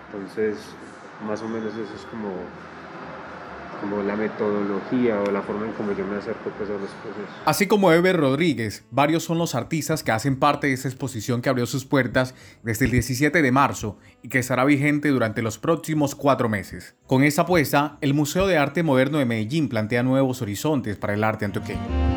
Entonces, 0.07 0.75
más 1.25 1.41
o 1.41 1.47
menos 1.47 1.73
eso 1.73 1.93
es 1.93 2.05
como, 2.05 2.29
como 3.81 4.01
la 4.03 4.15
metodología 4.15 5.19
o 5.19 5.31
la 5.31 5.41
forma 5.41 5.65
en 5.65 5.73
cómo 5.73 5.91
yo 5.91 6.05
me 6.05 6.17
acerco 6.17 6.51
pues, 6.57 6.69
a 6.69 6.73
los 6.73 6.89
procesos. 6.91 7.29
Así 7.45 7.67
como 7.67 7.91
Eber 7.91 8.15
Rodríguez, 8.15 8.85
varios 8.91 9.23
son 9.23 9.37
los 9.37 9.55
artistas 9.55 10.03
que 10.03 10.11
hacen 10.11 10.37
parte 10.37 10.67
de 10.67 10.73
esta 10.73 10.87
exposición 10.87 11.41
que 11.41 11.49
abrió 11.49 11.65
sus 11.65 11.83
puertas 11.83 12.35
desde 12.63 12.85
el 12.85 12.91
17 12.91 13.41
de 13.41 13.51
marzo 13.51 13.97
y 14.21 14.29
que 14.29 14.39
estará 14.39 14.63
vigente 14.63 15.09
durante 15.09 15.41
los 15.41 15.57
próximos 15.57 16.15
cuatro 16.15 16.47
meses. 16.47 16.95
Con 17.07 17.23
esta 17.23 17.41
apuesta, 17.41 17.97
el 18.01 18.13
Museo 18.13 18.47
de 18.47 18.57
Arte 18.57 18.83
Moderno 18.83 19.17
de 19.17 19.25
Medellín 19.25 19.67
plantea 19.67 20.03
nuevos 20.03 20.41
horizontes 20.41 20.95
para 20.95 21.15
el 21.15 21.23
arte 21.23 21.45
antioqueño. 21.45 22.11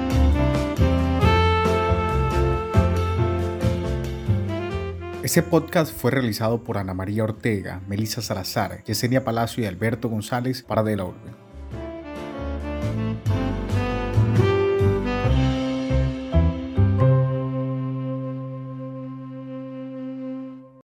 Ese 5.25 5.43
podcast 5.43 5.97
fue 5.97 6.11
realizado 6.11 6.63
por 6.63 6.77
Ana 6.77 6.93
María 6.93 7.25
Ortega, 7.25 7.81
Melissa 7.89 8.21
Salazar, 8.21 8.85
Yesenia 8.85 9.25
Palacio 9.25 9.65
y 9.65 9.67
Alberto 9.67 10.11
González 10.11 10.63
para 10.63 10.83
De 10.83 10.97
la 10.97 11.07
Urbe. 11.07 11.44